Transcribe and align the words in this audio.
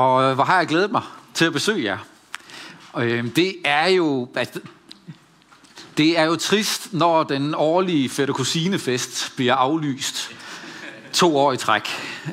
Og 0.00 0.22
øh, 0.22 0.34
hvor 0.34 0.44
har 0.44 0.58
jeg 0.58 0.66
glædet 0.66 0.92
mig 0.92 1.02
til 1.34 1.44
at 1.44 1.52
besøge 1.52 1.84
jer. 1.84 1.98
Og, 2.92 3.06
øh, 3.06 3.36
det 3.36 3.54
er 3.64 3.86
jo... 3.86 4.28
Altså, 4.34 4.60
det 5.96 6.18
er 6.18 6.24
jo 6.24 6.36
trist, 6.36 6.92
når 6.92 7.22
den 7.22 7.54
årlige 7.54 8.08
fætter 8.08 8.34
kusinefest 8.34 9.32
bliver 9.36 9.54
aflyst 9.54 10.30
to 11.12 11.36
år 11.36 11.52
i 11.52 11.56
træk. 11.56 11.88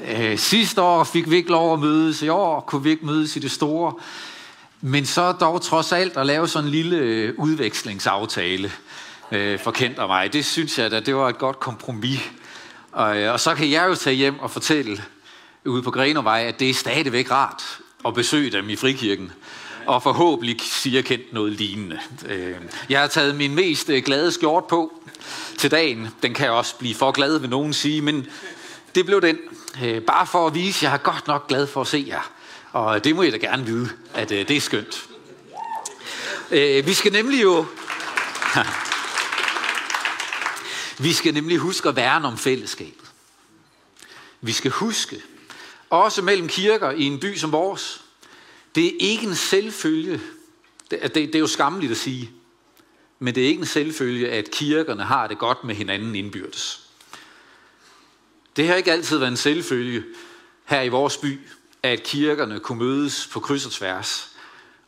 Øh, 0.08 0.38
sidste 0.38 0.82
år 0.82 1.04
fik 1.04 1.30
vi 1.30 1.36
ikke 1.36 1.50
lov 1.50 1.74
at 1.74 1.80
mødes, 1.80 2.22
i 2.22 2.30
år 2.30 2.60
kunne 2.60 2.84
vi 2.84 2.90
ikke 2.90 3.06
mødes 3.06 3.36
i 3.36 3.40
det 3.40 3.52
store. 3.52 3.94
Men 4.82 5.06
så 5.06 5.32
dog 5.32 5.62
trods 5.62 5.92
alt 5.92 6.18
at 6.18 6.26
lave 6.26 6.48
sådan 6.48 6.66
en 6.66 6.72
lille 6.72 6.98
øh, 6.98 7.34
udvekslingsaftale 7.38 8.72
øh, 9.32 9.60
for 9.60 9.72
Kent 9.72 10.00
og 10.00 10.08
mig, 10.08 10.34
det 10.34 10.46
synes 10.46 10.80
jeg, 10.80 10.92
da, 10.92 11.00
det 11.00 11.16
var 11.16 11.30
et 11.30 11.38
godt 11.38 11.60
kompromis. 11.60 12.32
Og, 12.92 13.18
øh, 13.18 13.34
og 13.34 13.40
så 13.40 13.56
kan 13.56 13.72
jeg 13.72 13.88
jo 13.88 13.96
tage 13.96 14.16
hjem 14.16 14.40
og 14.40 14.52
fortælle 14.52 15.04
ude 15.66 15.82
på 15.82 15.92
Grenovej, 15.92 16.46
at 16.48 16.60
det 16.60 16.70
er 16.70 16.74
stadigvæk 16.74 17.32
rart 17.32 17.64
at 18.06 18.14
besøge 18.14 18.52
dem 18.52 18.70
i 18.70 18.76
frikirken. 18.76 19.32
Og 19.86 20.04
forhåbentlig 20.04 20.62
siger 20.62 21.02
Kent 21.02 21.34
noget 21.34 21.54
lignende. 21.54 22.00
Øh, 22.26 22.56
jeg 22.90 23.00
har 23.00 23.08
taget 23.08 23.36
min 23.36 23.56
mest 23.56 23.90
øh, 23.90 24.04
glade 24.04 24.32
skjort 24.32 24.66
på 24.66 25.04
til 25.58 25.72
dagen. 25.72 26.08
Den 26.24 26.34
kan 26.34 26.46
jeg 26.46 26.54
også 26.54 26.76
blive 26.76 26.96
for 26.96 27.12
glad, 27.12 27.40
vil 27.40 27.50
nogen 27.50 27.74
sige, 27.74 28.02
men 28.02 28.28
det 28.96 29.06
blev 29.06 29.22
den. 29.22 29.38
Øh, 29.84 30.02
bare 30.02 30.28
for 30.28 30.48
at 30.48 30.56
vise, 30.56 30.78
at 30.78 30.84
jeg 30.84 30.94
er 30.94 30.98
godt 30.98 31.28
nok 31.28 31.48
glad 31.48 31.68
for 31.68 31.82
at 31.82 31.88
se 31.88 32.06
jer. 32.08 32.32
Og 32.72 33.04
det 33.04 33.16
må 33.16 33.22
I 33.22 33.32
da 33.32 33.38
gerne 33.38 33.66
vide, 33.66 33.90
at 34.14 34.30
det 34.30 34.52
er 34.52 34.62
skønt. 34.62 35.08
Vi 36.86 36.94
skal 36.94 37.12
nemlig 37.12 37.44
jo... 37.44 37.66
Vi 41.00 41.14
skal 41.14 41.34
nemlig 41.34 41.58
huske 41.58 41.90
at 41.90 41.96
værne 41.96 42.28
om 42.28 42.38
fællesskabet. 42.38 43.08
Vi 44.42 44.52
skal 44.52 44.72
huske, 44.72 45.22
også 45.90 46.22
mellem 46.22 46.48
kirker 46.48 46.92
i 46.92 47.04
en 47.04 47.20
by 47.20 47.36
som 47.36 47.52
vores, 47.52 48.04
det 48.76 48.86
er 48.88 48.92
ikke 49.00 49.28
en 49.28 49.36
selvfølge, 49.36 50.22
det, 50.92 51.02
det, 51.02 51.16
det 51.16 51.36
er 51.36 51.40
jo 51.40 51.48
skammeligt 51.48 51.92
at 51.92 51.98
sige, 51.98 52.32
men 53.20 53.36
det 53.36 53.44
er 53.44 53.48
ikke 53.48 53.60
en 53.60 53.66
selvfølge, 53.66 54.32
at 54.32 54.52
kirkerne 54.52 55.04
har 55.04 55.28
det 55.28 55.38
godt 55.38 55.64
med 55.64 55.76
hinanden 55.76 56.16
indbyrdes. 56.16 56.88
Det 58.56 58.68
har 58.68 58.76
ikke 58.76 58.92
altid 58.92 59.18
været 59.18 59.32
en 59.32 59.38
selvfølge 59.38 60.04
her 60.66 60.82
i 60.82 60.90
vores 60.90 61.18
by, 61.18 61.40
at 61.84 62.04
kirkerne 62.04 62.60
kunne 62.60 62.80
mødes 62.80 63.30
på 63.34 63.40
kryds 63.40 63.66
og 63.66 63.72
tværs 63.72 64.30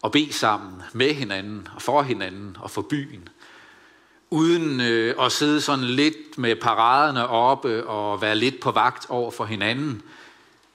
og 0.01 0.11
bede 0.11 0.33
sammen 0.33 0.81
med 0.93 1.13
hinanden 1.13 1.67
og 1.75 1.81
for 1.81 2.01
hinanden 2.01 2.57
og 2.59 2.71
for 2.71 2.81
byen. 2.81 3.29
Uden 4.29 4.81
øh, 4.81 5.15
at 5.19 5.31
sidde 5.31 5.61
sådan 5.61 5.85
lidt 5.85 6.37
med 6.37 6.55
paraderne 6.55 7.27
oppe 7.27 7.87
og 7.87 8.21
være 8.21 8.35
lidt 8.35 8.59
på 8.59 8.71
vagt 8.71 9.05
over 9.09 9.31
for 9.31 9.45
hinanden, 9.45 10.01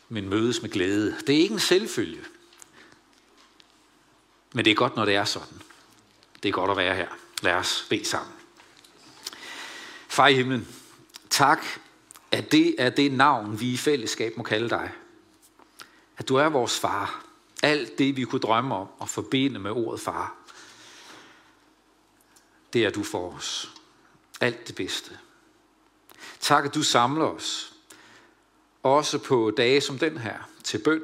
men 0.09 0.29
mødes 0.29 0.63
med 0.63 0.71
glæde. 0.71 1.17
Det 1.27 1.35
er 1.35 1.41
ikke 1.41 1.53
en 1.53 1.61
selvfølge. 1.61 2.25
Men 4.55 4.65
det 4.65 4.71
er 4.71 4.75
godt, 4.75 4.97
når 4.97 5.05
det 5.05 5.15
er 5.15 5.25
sådan. 5.25 5.63
Det 6.43 6.49
er 6.49 6.53
godt 6.53 6.71
at 6.71 6.77
være 6.77 6.95
her. 6.95 7.09
Lad 7.43 7.55
os 7.55 7.87
bede 7.91 8.05
sammen. 8.05 8.33
Far 10.09 10.27
i 10.27 10.35
himlen, 10.35 10.69
tak, 11.31 11.65
at 12.31 12.53
det 12.53 12.75
er 12.79 12.91
det 12.91 13.13
navn, 13.13 13.61
vi 13.61 13.73
i 13.73 13.77
fællesskab 13.77 14.37
må 14.37 14.43
kalde 14.43 14.71
dig. 14.71 14.93
At 16.17 16.29
du 16.29 16.37
er 16.37 16.49
vores 16.49 16.79
far. 16.79 17.25
Alt 17.63 17.99
det, 17.99 18.17
vi 18.17 18.25
kunne 18.25 18.41
drømme 18.41 18.75
om 18.75 18.89
og 18.99 19.09
forbinde 19.09 19.59
med 19.59 19.71
ordet 19.71 20.01
far. 20.01 20.37
Det 22.73 22.85
er 22.85 22.91
du 22.91 23.03
for 23.03 23.37
os. 23.37 23.71
Alt 24.41 24.69
det 24.69 24.75
bedste. 24.75 25.19
Tak, 26.41 26.65
at 26.65 26.75
du 26.75 26.83
samler 26.83 27.25
os. 27.25 27.74
Også 28.85 29.19
på 29.19 29.53
dage 29.57 29.81
som 29.81 29.99
den 29.99 30.19
her. 30.19 30.51
Til 30.65 30.79
bøn. 30.79 31.03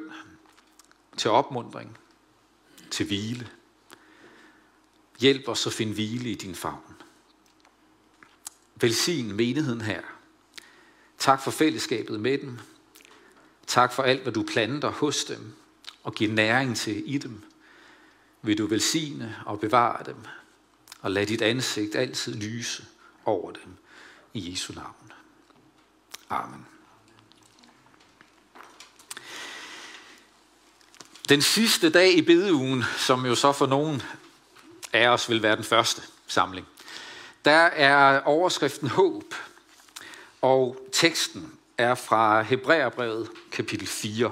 Til 1.17 1.31
opmundring 1.31 1.97
til 2.91 3.05
hvile. 3.05 3.49
Hjælp 5.19 5.47
os 5.47 5.67
at 5.67 5.73
finde 5.73 5.93
hvile 5.93 6.31
i 6.31 6.35
din 6.35 6.55
favn. 6.55 6.95
Velsign 8.75 9.35
menigheden 9.35 9.81
her. 9.81 10.01
Tak 11.17 11.41
for 11.41 11.51
fællesskabet 11.51 12.19
med 12.19 12.37
dem. 12.37 12.59
Tak 13.67 13.93
for 13.93 14.03
alt, 14.03 14.23
hvad 14.23 14.33
du 14.33 14.43
planter 14.43 14.89
hos 14.89 15.23
dem 15.23 15.53
og 16.03 16.13
giver 16.13 16.31
næring 16.31 16.77
til 16.77 17.13
i 17.13 17.17
dem. 17.17 17.43
Vil 18.41 18.57
du 18.57 18.67
velsigne 18.67 19.35
og 19.45 19.59
bevare 19.59 20.03
dem 20.05 20.17
og 21.01 21.11
lad 21.11 21.25
dit 21.25 21.41
ansigt 21.41 21.95
altid 21.95 22.35
lyse 22.35 22.85
over 23.25 23.51
dem 23.51 23.75
i 24.33 24.51
Jesu 24.51 24.73
navn. 24.73 25.11
Amen. 26.29 26.70
Den 31.31 31.41
sidste 31.41 31.89
dag 31.89 32.13
i 32.13 32.21
bedeugen, 32.21 32.83
som 32.97 33.25
jo 33.25 33.35
så 33.35 33.51
for 33.51 33.65
nogen 33.65 34.01
af 34.93 35.07
os 35.07 35.29
vil 35.29 35.43
være 35.43 35.55
den 35.55 35.63
første 35.63 36.01
samling, 36.27 36.67
der 37.45 37.51
er 37.61 38.21
overskriften 38.21 38.87
håb, 38.87 39.35
og 40.41 40.87
teksten 40.91 41.53
er 41.77 41.95
fra 41.95 42.41
Hebræerbrevet 42.41 43.29
kapitel 43.51 43.87
4. 43.87 44.31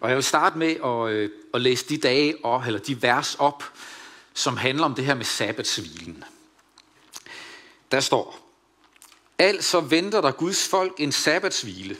Og 0.00 0.08
jeg 0.08 0.16
vil 0.16 0.24
starte 0.24 0.58
med 0.58 0.76
at, 0.84 1.14
øh, 1.14 1.30
at 1.54 1.60
læse 1.60 1.88
de 1.88 1.98
dage 1.98 2.44
og, 2.44 2.66
eller 2.66 2.80
de 2.80 3.02
vers 3.02 3.34
op, 3.34 3.64
som 4.34 4.56
handler 4.56 4.84
om 4.84 4.94
det 4.94 5.04
her 5.04 5.14
med 5.14 5.24
sabbatsvilen. 5.24 6.24
Der 7.90 8.00
står, 8.00 8.50
Altså 9.38 9.80
venter 9.80 10.20
der 10.20 10.30
Guds 10.30 10.68
folk 10.68 10.94
en 10.98 11.12
sabbatsvile. 11.12 11.96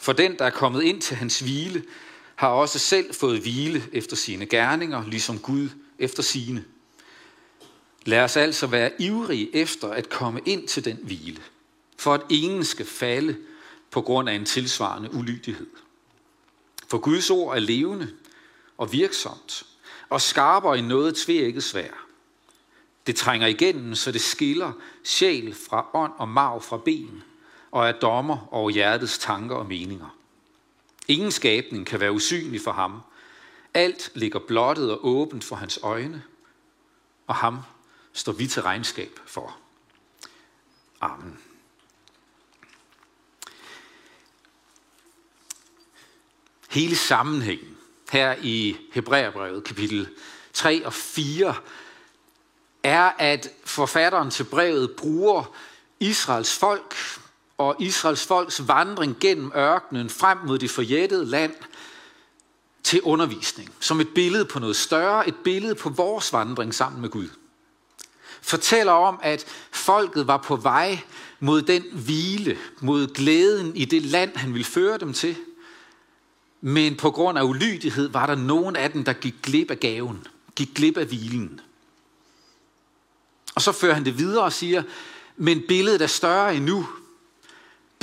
For 0.00 0.12
den, 0.12 0.38
der 0.38 0.44
er 0.44 0.50
kommet 0.50 0.82
ind 0.82 1.00
til 1.00 1.16
hans 1.16 1.38
hvile, 1.40 1.84
har 2.34 2.48
også 2.48 2.78
selv 2.78 3.14
fået 3.14 3.40
hvile 3.40 3.82
efter 3.92 4.16
sine 4.16 4.46
gerninger, 4.46 5.06
ligesom 5.06 5.38
Gud 5.38 5.68
efter 5.98 6.22
sine. 6.22 6.64
Lad 8.04 8.20
os 8.20 8.36
altså 8.36 8.66
være 8.66 8.90
ivrige 8.98 9.56
efter 9.56 9.88
at 9.88 10.08
komme 10.08 10.40
ind 10.44 10.68
til 10.68 10.84
den 10.84 10.98
hvile, 11.02 11.42
for 11.98 12.14
at 12.14 12.22
ingen 12.28 12.64
skal 12.64 12.86
falde 12.86 13.36
på 13.90 14.00
grund 14.00 14.28
af 14.28 14.34
en 14.34 14.44
tilsvarende 14.44 15.14
ulydighed. 15.14 15.66
For 16.88 16.98
Guds 16.98 17.30
ord 17.30 17.56
er 17.56 17.60
levende 17.60 18.08
og 18.78 18.92
virksomt, 18.92 19.66
og 20.08 20.20
skarper 20.20 20.74
i 20.74 20.80
noget 20.80 21.14
tvækket 21.14 21.64
svær. 21.64 22.06
Det 23.06 23.16
trænger 23.16 23.46
igennem, 23.46 23.94
så 23.94 24.12
det 24.12 24.20
skiller 24.20 24.72
sjæl 25.04 25.54
fra 25.54 25.86
ånd 25.94 26.12
og 26.16 26.28
marv 26.28 26.62
fra 26.62 26.76
ben, 26.76 27.22
og 27.70 27.88
er 27.88 27.92
dommer 27.92 28.48
over 28.50 28.70
hjertets 28.70 29.18
tanker 29.18 29.56
og 29.56 29.66
meninger. 29.66 30.16
Ingen 31.08 31.32
skabning 31.32 31.86
kan 31.86 32.00
være 32.00 32.12
usynlig 32.12 32.60
for 32.60 32.72
ham. 32.72 33.00
Alt 33.74 34.10
ligger 34.14 34.38
blottet 34.38 34.90
og 34.90 35.06
åbent 35.06 35.44
for 35.44 35.56
hans 35.56 35.78
øjne, 35.82 36.22
og 37.26 37.34
ham 37.34 37.58
står 38.12 38.32
vi 38.32 38.46
til 38.46 38.62
regnskab 38.62 39.20
for. 39.26 39.56
Amen. 41.00 41.38
Hele 46.70 46.96
sammenhængen 46.96 47.76
her 48.10 48.34
i 48.42 48.76
Hebræerbrevet 48.92 49.64
kapitel 49.64 50.08
3 50.52 50.86
og 50.86 50.92
4 50.92 51.54
er, 52.82 53.10
at 53.18 53.48
forfatteren 53.64 54.30
til 54.30 54.44
brevet 54.44 54.96
bruger 54.96 55.54
Israels 56.00 56.58
folk 56.58 56.94
og 57.58 57.76
Israels 57.78 58.26
folks 58.26 58.68
vandring 58.68 59.16
gennem 59.20 59.52
ørkenen 59.56 60.10
frem 60.10 60.38
mod 60.46 60.58
det 60.58 60.70
forjættede 60.70 61.26
land 61.26 61.54
til 62.82 63.02
undervisning. 63.02 63.70
Som 63.80 64.00
et 64.00 64.08
billede 64.14 64.44
på 64.44 64.58
noget 64.58 64.76
større, 64.76 65.28
et 65.28 65.36
billede 65.44 65.74
på 65.74 65.88
vores 65.88 66.32
vandring 66.32 66.74
sammen 66.74 67.00
med 67.00 67.08
Gud. 67.08 67.28
Fortæller 68.42 68.92
om, 68.92 69.20
at 69.22 69.46
folket 69.72 70.26
var 70.26 70.36
på 70.36 70.56
vej 70.56 70.98
mod 71.40 71.62
den 71.62 71.82
hvile, 71.92 72.58
mod 72.80 73.06
glæden 73.06 73.76
i 73.76 73.84
det 73.84 74.02
land, 74.02 74.36
han 74.36 74.52
ville 74.52 74.64
føre 74.64 74.98
dem 74.98 75.12
til. 75.12 75.36
Men 76.60 76.96
på 76.96 77.10
grund 77.10 77.38
af 77.38 77.42
ulydighed 77.42 78.08
var 78.08 78.26
der 78.26 78.34
nogen 78.34 78.76
af 78.76 78.92
dem, 78.92 79.04
der 79.04 79.12
gik 79.12 79.34
glip 79.42 79.70
af 79.70 79.80
gaven, 79.80 80.26
gik 80.56 80.74
glip 80.74 80.96
af 80.96 81.06
hvilen. 81.06 81.60
Og 83.54 83.62
så 83.62 83.72
fører 83.72 83.94
han 83.94 84.04
det 84.04 84.18
videre 84.18 84.44
og 84.44 84.52
siger, 84.52 84.82
men 85.36 85.62
billedet 85.68 86.02
er 86.02 86.06
større 86.06 86.56
endnu. 86.56 86.88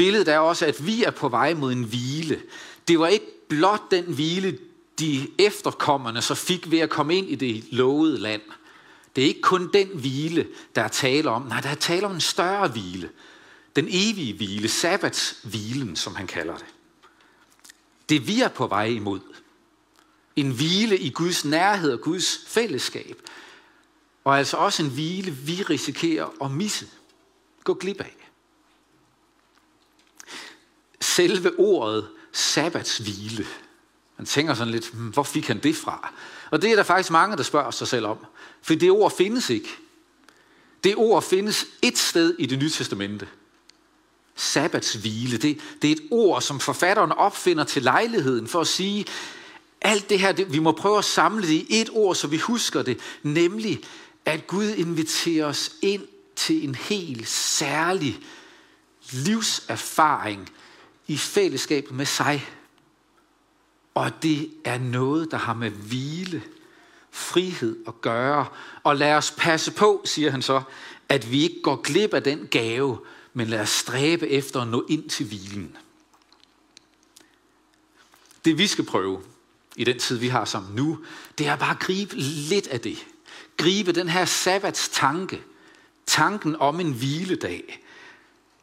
Billedet 0.02 0.28
er 0.28 0.40
også, 0.40 0.66
at 0.66 0.86
vi 0.86 1.04
er 1.04 1.12
på 1.12 1.30
vej 1.30 1.54
mod 1.54 1.72
en 1.72 1.84
hvile. 1.84 2.42
Det 2.88 3.00
var 3.00 3.08
ikke 3.08 3.26
blot 3.50 3.92
den 3.92 4.04
hvile, 4.04 4.58
de 5.00 5.28
efterkommerne 5.40 6.22
så 6.22 6.36
fik 6.36 6.72
ved 6.72 6.80
at 6.80 6.90
komme 6.90 7.16
ind 7.16 7.30
i 7.30 7.36
det 7.36 7.64
lovede 7.72 8.18
land. 8.18 8.42
Det 9.16 9.24
er 9.24 9.28
ikke 9.28 9.42
kun 9.42 9.70
den 9.74 9.88
hvile, 9.88 10.48
der 10.76 10.82
er 10.82 10.88
tale 10.88 11.30
om. 11.30 11.42
Nej, 11.42 11.62
der 11.62 11.70
er 11.70 11.76
tale 11.76 12.06
om 12.06 12.12
en 12.12 12.22
større 12.22 12.68
hvile. 12.68 13.10
Den 13.76 13.88
evige 13.90 14.34
hvile, 14.34 14.68
sabbatshvilen, 14.68 15.96
som 15.96 16.16
han 16.16 16.28
kalder 16.28 16.58
det. 16.58 16.66
Det 18.10 18.28
vi 18.28 18.42
er 18.42 18.50
på 18.50 18.68
vej 18.68 18.86
imod. 18.86 19.20
En 20.36 20.52
hvile 20.52 20.98
i 20.98 21.10
Guds 21.10 21.46
nærhed 21.46 21.92
og 21.94 22.02
Guds 22.02 22.40
fællesskab. 22.48 23.22
Og 24.24 24.38
altså 24.38 24.58
også 24.58 24.84
en 24.84 24.90
hvile, 24.90 25.32
vi 25.32 25.64
risikerer 25.64 26.44
at 26.44 26.52
misse. 26.52 26.88
Gå 27.64 27.74
glip 27.74 28.00
af 28.00 28.21
selve 31.16 31.60
ordet 31.60 32.08
sabbatshvile. 32.32 33.46
Man 34.18 34.26
tænker 34.26 34.54
sådan 34.54 34.74
lidt, 34.74 34.88
hmm, 34.88 35.08
hvor 35.08 35.24
fik 35.24 35.48
han 35.48 35.60
det 35.60 35.76
fra? 35.76 36.14
Og 36.52 36.62
det 36.62 36.72
er 36.72 36.76
der 36.76 36.84
faktisk 36.84 37.12
mange, 37.12 37.38
der 37.38 37.44
spørger 37.44 37.72
sig 37.72 37.88
selv 37.88 38.06
om. 38.06 38.18
For 38.62 38.76
det 38.76 38.92
ord 38.92 39.18
findes 39.18 39.50
ikke. 39.50 39.70
Det 40.84 40.96
ord 40.96 41.24
findes 41.24 41.66
et 41.82 41.98
sted 41.98 42.36
i 42.40 42.46
det 42.46 42.60
nye 42.60 42.70
testamente. 42.70 43.28
Sabbatshvile, 44.36 45.38
det, 45.38 45.60
det 45.82 45.88
er 45.88 45.92
et 45.92 46.02
ord, 46.12 46.42
som 46.42 46.60
forfatteren 46.60 47.12
opfinder 47.12 47.64
til 47.64 47.84
lejligheden 47.84 48.48
for 48.48 48.62
at 48.62 48.68
sige, 48.68 49.06
alt 49.82 50.10
det 50.10 50.20
her, 50.20 50.32
det, 50.32 50.54
vi 50.54 50.60
må 50.60 50.72
prøve 50.72 50.98
at 50.98 51.06
samle 51.06 51.48
det 51.48 51.54
i 51.54 51.66
et 51.82 51.90
ord, 51.94 52.16
så 52.16 52.28
vi 52.28 52.38
husker 52.38 52.82
det, 52.82 53.00
nemlig 53.24 53.84
at 54.26 54.48
Gud 54.48 54.68
inviterer 54.70 55.46
os 55.46 55.72
ind 55.82 56.08
til 56.36 56.64
en 56.64 56.76
helt 56.76 57.28
særlig 57.28 58.20
livserfaring 59.12 60.50
i 61.12 61.18
fællesskab 61.18 61.92
med 61.92 62.06
sig. 62.06 62.50
Og 63.94 64.24
det 64.24 64.50
er 64.66 64.78
noget, 64.78 65.32
der 65.32 65.38
har 65.38 65.54
med 65.54 65.70
hvile, 65.70 66.44
frihed 67.12 67.78
at 67.88 68.02
gøre. 68.02 68.46
Og 68.84 68.96
lad 68.96 69.16
os 69.16 69.34
passe 69.38 69.72
på, 69.72 70.02
siger 70.06 70.32
han 70.32 70.42
så, 70.42 70.62
at 71.10 71.32
vi 71.32 71.44
ikke 71.44 71.62
går 71.62 71.76
glip 71.76 72.14
af 72.14 72.24
den 72.24 72.48
gave, 72.52 73.00
men 73.34 73.48
lad 73.48 73.60
os 73.60 73.70
stræbe 73.70 74.28
efter 74.28 74.62
at 74.62 74.68
nå 74.68 74.86
ind 74.90 75.10
til 75.10 75.26
hvilen. 75.26 75.78
Det 78.46 78.58
vi 78.58 78.68
skal 78.68 78.86
prøve 78.86 79.22
i 79.76 79.84
den 79.84 80.00
tid, 80.00 80.18
vi 80.18 80.28
har 80.28 80.46
sammen 80.46 80.76
nu, 80.76 81.00
det 81.38 81.48
er 81.48 81.56
bare 81.56 81.72
at 81.72 81.80
gribe 81.80 82.16
lidt 82.16 82.68
af 82.68 82.80
det. 82.80 83.08
Gribe 83.58 83.92
den 83.92 84.10
her 84.10 84.26
sabbats 84.26 84.90
tanke, 84.90 85.44
tanken 86.06 86.56
om 86.56 86.80
en 86.80 86.94
hviledag, 86.94 87.84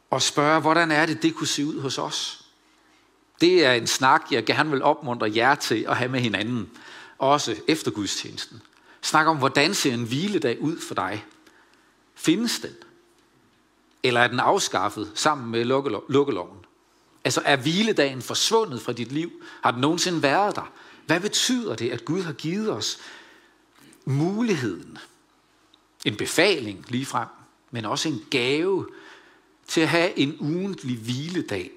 og 0.09 0.21
spørge, 0.21 0.61
hvordan 0.61 0.91
er 0.91 1.05
det, 1.05 1.21
det 1.21 1.35
kunne 1.35 1.47
se 1.47 1.65
ud 1.65 1.79
hos 1.81 1.97
os? 1.97 2.45
Det 3.41 3.65
er 3.65 3.73
en 3.73 3.87
snak, 3.87 4.25
jeg 4.31 4.45
gerne 4.45 4.71
vil 4.71 4.83
opmuntre 4.83 5.31
jer 5.35 5.55
til 5.55 5.85
at 5.89 5.97
have 5.97 6.11
med 6.11 6.19
hinanden, 6.19 6.69
også 7.17 7.55
efter 7.67 7.91
gudstjenesten. 7.91 8.61
Snak 9.01 9.27
om, 9.27 9.37
hvordan 9.37 9.73
ser 9.73 9.93
en 9.93 10.03
hviledag 10.03 10.61
ud 10.61 10.79
for 10.79 10.95
dig? 10.95 11.25
Findes 12.15 12.59
den? 12.59 12.75
Eller 14.03 14.21
er 14.21 14.27
den 14.27 14.39
afskaffet 14.39 15.11
sammen 15.15 15.51
med 15.51 15.65
lukkeloven? 16.09 16.57
Altså 17.23 17.41
er 17.45 17.55
hviledagen 17.55 18.21
forsvundet 18.21 18.81
fra 18.81 18.93
dit 18.93 19.11
liv? 19.11 19.31
Har 19.63 19.71
den 19.71 19.81
nogensinde 19.81 20.23
været 20.23 20.55
der? 20.55 20.71
Hvad 21.05 21.19
betyder 21.19 21.75
det, 21.75 21.89
at 21.89 22.05
Gud 22.05 22.21
har 22.21 22.33
givet 22.33 22.71
os 22.71 22.99
muligheden, 24.05 24.97
en 26.05 26.15
befaling 26.15 26.85
lige 26.87 27.05
frem, 27.05 27.27
men 27.71 27.85
også 27.85 28.09
en 28.09 28.25
gave 28.31 28.87
til 29.69 29.81
at 29.81 29.87
have 29.87 30.19
en 30.19 30.37
ugentlig 30.39 30.97
hviledag 30.97 31.71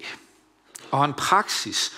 og 0.91 1.05
en 1.05 1.13
praksis. 1.13 1.91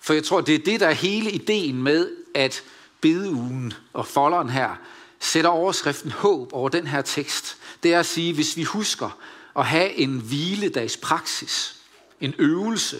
For 0.00 0.14
jeg 0.14 0.24
tror, 0.24 0.40
det 0.40 0.54
er 0.54 0.58
det, 0.58 0.80
der 0.80 0.86
er 0.86 0.92
hele 0.92 1.30
ideen 1.30 1.82
med, 1.82 2.10
at 2.34 2.62
bedeugen 3.00 3.72
og 3.92 4.06
folderen 4.06 4.50
her 4.50 4.76
sætter 5.20 5.50
overskriften 5.50 6.10
håb 6.10 6.52
over 6.52 6.68
den 6.68 6.86
her 6.86 7.02
tekst. 7.02 7.56
Det 7.82 7.94
er 7.94 8.00
at 8.00 8.06
sige, 8.06 8.34
hvis 8.34 8.56
vi 8.56 8.62
husker 8.62 9.18
at 9.56 9.66
have 9.66 9.94
en 9.94 10.18
hviledags 10.18 10.96
praksis, 10.96 11.76
en 12.20 12.34
øvelse, 12.38 12.98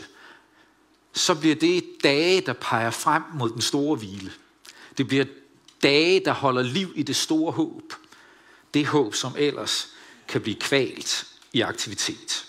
så 1.12 1.34
bliver 1.34 1.54
det 1.54 1.84
dage, 2.02 2.40
der 2.40 2.52
peger 2.52 2.90
frem 2.90 3.22
mod 3.34 3.50
den 3.50 3.60
store 3.60 3.96
hvile. 3.96 4.32
Det 4.98 5.08
bliver 5.08 5.24
dage, 5.82 6.24
der 6.24 6.32
holder 6.32 6.62
liv 6.62 6.92
i 6.94 7.02
det 7.02 7.16
store 7.16 7.52
håb. 7.52 7.92
Det 8.74 8.86
håb, 8.86 9.14
som 9.14 9.32
ellers 9.38 9.88
kan 10.28 10.40
blive 10.40 10.56
kvalt 10.56 11.33
i 11.54 11.60
aktivitet. 11.60 12.46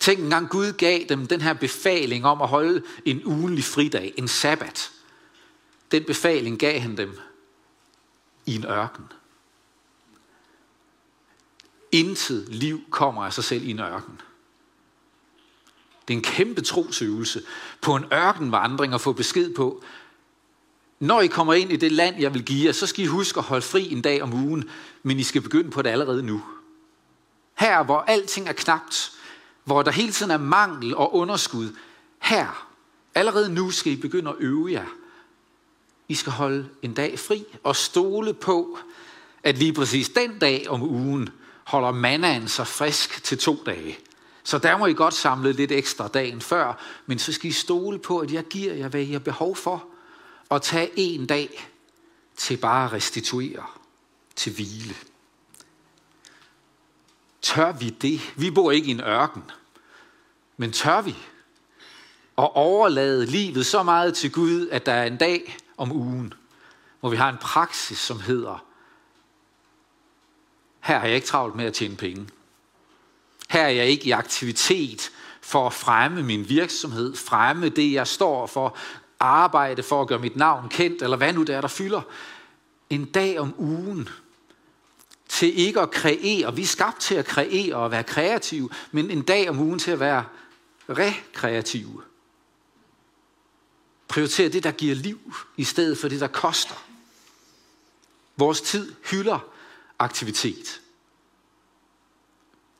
Tænk 0.00 0.20
engang, 0.20 0.48
Gud 0.48 0.72
gav 0.72 1.04
dem 1.08 1.26
den 1.26 1.40
her 1.40 1.52
befaling 1.52 2.24
om 2.24 2.42
at 2.42 2.48
holde 2.48 2.82
en 3.04 3.24
ugenlig 3.24 3.64
fridag, 3.64 4.14
en 4.16 4.28
sabbat. 4.28 4.90
Den 5.90 6.04
befaling 6.04 6.58
gav 6.58 6.80
han 6.80 6.96
dem 6.96 7.18
i 8.46 8.54
en 8.54 8.64
ørken. 8.64 9.04
Intet 11.92 12.48
liv 12.48 12.80
kommer 12.90 13.24
af 13.24 13.32
sig 13.32 13.44
selv 13.44 13.64
i 13.64 13.70
en 13.70 13.80
ørken. 13.80 14.20
Det 16.08 16.14
er 16.14 16.18
en 16.18 16.24
kæmpe 16.24 16.60
trosøvelse 16.60 17.42
på 17.80 17.96
en 17.96 18.04
ørkenvandring 18.12 18.94
at 18.94 19.00
få 19.00 19.12
besked 19.12 19.54
på, 19.54 19.84
når 21.00 21.20
I 21.20 21.26
kommer 21.26 21.54
ind 21.54 21.72
i 21.72 21.76
det 21.76 21.92
land, 21.92 22.20
jeg 22.20 22.34
vil 22.34 22.44
give 22.44 22.66
jer, 22.66 22.72
så 22.72 22.86
skal 22.86 23.04
I 23.04 23.06
huske 23.06 23.38
at 23.38 23.44
holde 23.44 23.62
fri 23.62 23.92
en 23.92 24.02
dag 24.02 24.22
om 24.22 24.32
ugen, 24.32 24.70
men 25.02 25.18
I 25.18 25.22
skal 25.22 25.42
begynde 25.42 25.70
på 25.70 25.82
det 25.82 25.90
allerede 25.90 26.22
nu. 26.22 26.42
Her, 27.60 27.82
hvor 27.82 27.98
alting 27.98 28.48
er 28.48 28.52
knapt, 28.52 29.12
hvor 29.64 29.82
der 29.82 29.90
hele 29.90 30.12
tiden 30.12 30.30
er 30.30 30.38
mangel 30.38 30.96
og 30.96 31.14
underskud, 31.14 31.76
her, 32.18 32.68
allerede 33.14 33.54
nu 33.54 33.70
skal 33.70 33.92
I 33.92 33.96
begynde 33.96 34.30
at 34.30 34.36
øve 34.38 34.72
jer. 34.72 34.86
I 36.08 36.14
skal 36.14 36.32
holde 36.32 36.68
en 36.82 36.94
dag 36.94 37.18
fri 37.18 37.44
og 37.64 37.76
stole 37.76 38.34
på, 38.34 38.78
at 39.42 39.58
lige 39.58 39.72
præcis 39.72 40.08
den 40.08 40.38
dag 40.38 40.66
om 40.68 40.82
ugen 40.82 41.28
holder 41.64 41.90
mannaen 41.90 42.48
sig 42.48 42.66
frisk 42.66 43.24
til 43.24 43.38
to 43.38 43.62
dage. 43.66 43.98
Så 44.42 44.58
der 44.58 44.78
må 44.78 44.86
I 44.86 44.92
godt 44.92 45.14
samle 45.14 45.52
lidt 45.52 45.72
ekstra 45.72 46.08
dagen 46.08 46.40
før, 46.40 46.82
men 47.06 47.18
så 47.18 47.32
skal 47.32 47.50
I 47.50 47.52
stole 47.52 47.98
på, 47.98 48.18
at 48.18 48.32
jeg 48.32 48.44
giver 48.44 48.74
jer, 48.74 48.88
hvad 48.88 49.00
I 49.00 49.12
har 49.12 49.18
behov 49.18 49.56
for, 49.56 49.84
og 50.48 50.62
tage 50.62 50.90
en 50.96 51.26
dag 51.26 51.70
til 52.36 52.56
bare 52.56 52.84
at 52.84 52.92
restituere, 52.92 53.66
til 54.36 54.52
hvile. 54.52 54.94
Tør 57.42 57.72
vi 57.72 57.90
det? 57.90 58.20
Vi 58.36 58.50
bor 58.50 58.70
ikke 58.70 58.88
i 58.88 58.90
en 58.90 59.00
ørken. 59.00 59.42
Men 60.56 60.72
tør 60.72 61.00
vi 61.00 61.16
at 62.38 62.50
overlade 62.54 63.26
livet 63.26 63.66
så 63.66 63.82
meget 63.82 64.14
til 64.14 64.32
Gud, 64.32 64.68
at 64.68 64.86
der 64.86 64.92
er 64.92 65.04
en 65.04 65.16
dag 65.16 65.56
om 65.76 65.92
ugen, 65.92 66.34
hvor 67.00 67.10
vi 67.10 67.16
har 67.16 67.28
en 67.28 67.38
praksis, 67.40 67.98
som 67.98 68.20
hedder, 68.20 68.64
her 70.80 70.98
har 70.98 71.06
jeg 71.06 71.14
ikke 71.14 71.26
travlt 71.26 71.54
med 71.54 71.64
at 71.64 71.74
tjene 71.74 71.96
penge. 71.96 72.28
Her 73.50 73.62
er 73.62 73.68
jeg 73.68 73.86
ikke 73.86 74.06
i 74.06 74.10
aktivitet 74.10 75.10
for 75.40 75.66
at 75.66 75.72
fremme 75.72 76.22
min 76.22 76.48
virksomhed, 76.48 77.16
fremme 77.16 77.68
det, 77.68 77.92
jeg 77.92 78.06
står 78.06 78.46
for, 78.46 78.76
arbejde 79.20 79.82
for 79.82 80.02
at 80.02 80.08
gøre 80.08 80.18
mit 80.18 80.36
navn 80.36 80.68
kendt, 80.68 81.02
eller 81.02 81.16
hvad 81.16 81.32
nu 81.32 81.42
det 81.42 81.54
er, 81.54 81.60
der 81.60 81.68
fylder. 81.68 82.00
En 82.90 83.04
dag 83.04 83.38
om 83.38 83.54
ugen, 83.58 84.08
til 85.30 85.58
ikke 85.58 85.80
at 85.80 85.90
kreere. 85.90 86.56
Vi 86.56 86.62
er 86.62 86.66
skabt 86.66 87.00
til 87.00 87.14
at 87.14 87.26
kreere 87.26 87.74
og 87.74 87.90
være 87.90 88.04
kreative, 88.04 88.70
men 88.92 89.10
en 89.10 89.22
dag 89.22 89.48
om 89.48 89.58
ugen 89.58 89.78
til 89.78 89.90
at 89.90 90.00
være 90.00 90.24
rekreative. 90.88 92.02
Prioriter 94.08 94.48
det, 94.48 94.64
der 94.64 94.70
giver 94.70 94.94
liv, 94.94 95.34
i 95.56 95.64
stedet 95.64 95.98
for 95.98 96.08
det, 96.08 96.20
der 96.20 96.26
koster. 96.26 96.74
Vores 98.36 98.60
tid 98.60 98.94
hylder 99.10 99.38
aktivitet. 99.98 100.80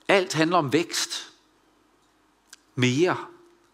Alt 0.09 0.33
handler 0.33 0.57
om 0.57 0.73
vækst. 0.73 1.33
Mere, 2.75 3.17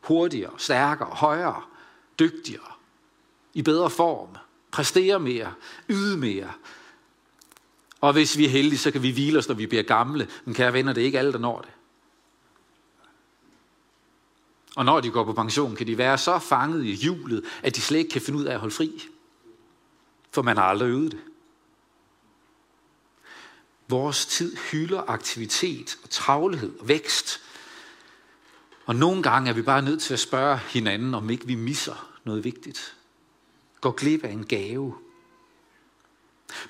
hurtigere, 0.00 0.52
stærkere, 0.58 1.08
højere, 1.08 1.62
dygtigere, 2.18 2.72
i 3.54 3.62
bedre 3.62 3.90
form, 3.90 4.36
præstere 4.70 5.20
mere, 5.20 5.54
yde 5.88 6.16
mere. 6.16 6.52
Og 8.00 8.12
hvis 8.12 8.38
vi 8.38 8.44
er 8.44 8.48
heldige, 8.48 8.78
så 8.78 8.90
kan 8.90 9.02
vi 9.02 9.10
hvile 9.10 9.38
os, 9.38 9.48
når 9.48 9.54
vi 9.54 9.66
bliver 9.66 9.82
gamle. 9.82 10.28
Men 10.44 10.54
kære 10.54 10.72
venner, 10.72 10.92
det 10.92 11.00
er 11.00 11.04
ikke 11.04 11.18
alle, 11.18 11.32
der 11.32 11.38
når 11.38 11.60
det. 11.60 11.70
Og 14.76 14.84
når 14.84 15.00
de 15.00 15.10
går 15.10 15.24
på 15.24 15.32
pension, 15.32 15.76
kan 15.76 15.86
de 15.86 15.98
være 15.98 16.18
så 16.18 16.38
fanget 16.38 16.84
i 16.84 16.92
hjulet, 16.92 17.44
at 17.62 17.76
de 17.76 17.80
slet 17.80 17.98
ikke 17.98 18.10
kan 18.10 18.22
finde 18.22 18.38
ud 18.38 18.44
af 18.44 18.54
at 18.54 18.60
holde 18.60 18.74
fri. 18.74 19.02
For 20.30 20.42
man 20.42 20.56
har 20.56 20.64
aldrig 20.64 20.88
øvet 20.88 21.12
det. 21.12 21.20
Vores 23.88 24.26
tid 24.26 24.56
hylder 24.70 25.10
aktivitet 25.10 25.98
og 26.02 26.10
travlhed 26.10 26.78
og 26.78 26.88
vækst. 26.88 27.40
Og 28.86 28.96
nogle 28.96 29.22
gange 29.22 29.50
er 29.50 29.54
vi 29.54 29.62
bare 29.62 29.82
nødt 29.82 30.02
til 30.02 30.12
at 30.12 30.20
spørge 30.20 30.58
hinanden, 30.58 31.14
om 31.14 31.30
ikke 31.30 31.46
vi 31.46 31.54
misser 31.54 32.10
noget 32.24 32.44
vigtigt. 32.44 32.96
Går 33.80 33.90
glip 33.90 34.24
af 34.24 34.30
en 34.30 34.46
gave. 34.46 34.94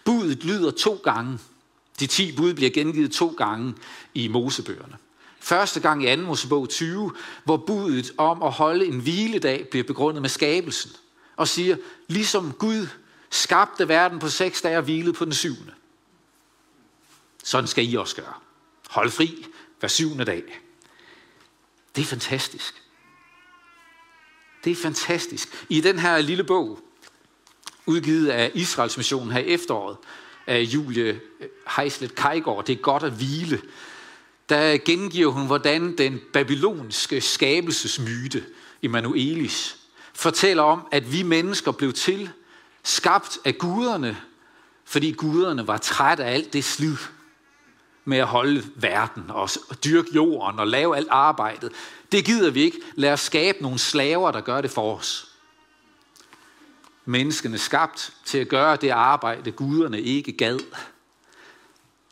Budet 0.04 0.44
lyder 0.44 0.70
to 0.70 1.00
gange. 1.04 1.38
De 2.00 2.06
ti 2.06 2.36
bud 2.36 2.54
bliver 2.54 2.70
gengivet 2.70 3.12
to 3.12 3.34
gange 3.38 3.74
i 4.14 4.28
Mosebøgerne. 4.28 4.96
Første 5.40 5.80
gang 5.80 6.04
i 6.04 6.16
2. 6.16 6.22
Mosebog 6.22 6.68
20, 6.68 7.12
hvor 7.44 7.56
budet 7.56 8.12
om 8.18 8.42
at 8.42 8.52
holde 8.52 8.86
en 8.86 9.00
hviledag 9.00 9.68
bliver 9.70 9.84
begrundet 9.84 10.22
med 10.22 10.30
skabelsen. 10.30 10.90
Og 11.36 11.48
siger, 11.48 11.76
ligesom 12.08 12.52
Gud 12.52 12.86
skabte 13.30 13.88
verden 13.88 14.18
på 14.18 14.28
seks 14.28 14.62
dage 14.62 14.76
og 14.76 14.82
hvilede 14.82 15.12
på 15.12 15.24
den 15.24 15.34
syvende. 15.34 15.72
Sådan 17.44 17.68
skal 17.68 17.92
I 17.92 17.94
også 17.94 18.16
gøre. 18.16 18.34
Hold 18.88 19.10
fri 19.10 19.46
hver 19.80 19.88
syvende 19.88 20.24
dag. 20.24 20.60
Det 21.96 22.02
er 22.02 22.06
fantastisk. 22.06 22.82
Det 24.64 24.70
er 24.70 24.76
fantastisk. 24.76 25.66
I 25.68 25.80
den 25.80 25.98
her 25.98 26.18
lille 26.18 26.44
bog, 26.44 26.80
udgivet 27.86 28.28
af 28.28 28.50
Israels 28.54 28.96
mission 28.96 29.30
her 29.30 29.40
i 29.40 29.46
efteråret, 29.46 29.96
af 30.46 30.60
Julie 30.60 31.20
øh, 31.40 31.48
Heislet 31.76 32.14
Kajgaard, 32.14 32.64
det 32.64 32.72
er 32.72 32.82
godt 32.82 33.02
at 33.02 33.12
hvile, 33.12 33.60
der 34.48 34.78
gengiver 34.84 35.32
hun, 35.32 35.46
hvordan 35.46 35.98
den 35.98 36.20
babylonske 36.32 37.20
skabelsesmyte, 37.20 38.44
Emanuelis, 38.82 39.76
fortæller 40.14 40.62
om, 40.62 40.88
at 40.92 41.12
vi 41.12 41.22
mennesker 41.22 41.72
blev 41.72 41.92
til, 41.92 42.30
skabt 42.82 43.38
af 43.44 43.58
guderne, 43.58 44.16
fordi 44.84 45.12
guderne 45.12 45.66
var 45.66 45.76
trætte 45.76 46.24
af 46.24 46.34
alt 46.34 46.52
det 46.52 46.64
slid 46.64 46.96
med 48.04 48.18
at 48.18 48.26
holde 48.26 48.64
verden 48.74 49.24
og 49.28 49.50
dyrke 49.84 50.08
jorden 50.14 50.60
og 50.60 50.66
lave 50.66 50.96
alt 50.96 51.08
arbejdet. 51.10 51.72
Det 52.12 52.24
gider 52.24 52.50
vi 52.50 52.62
ikke. 52.62 52.78
Lad 52.94 53.12
os 53.12 53.20
skabe 53.20 53.62
nogle 53.62 53.78
slaver, 53.78 54.30
der 54.30 54.40
gør 54.40 54.60
det 54.60 54.70
for 54.70 54.96
os. 54.96 55.25
Menneskene 57.08 57.58
skabt 57.58 58.12
til 58.24 58.38
at 58.38 58.48
gøre 58.48 58.76
det 58.76 58.90
arbejde, 58.90 59.52
guderne 59.52 60.00
ikke 60.00 60.32
gad. 60.32 60.58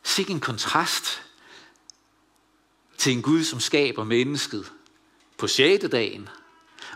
Sikke 0.03 0.31
en 0.31 0.39
kontrast 0.39 1.21
til 2.97 3.13
en 3.13 3.21
Gud, 3.21 3.43
som 3.43 3.59
skaber 3.59 4.03
mennesket 4.03 4.71
på 5.37 5.47
6. 5.47 5.85
dagen, 5.91 6.29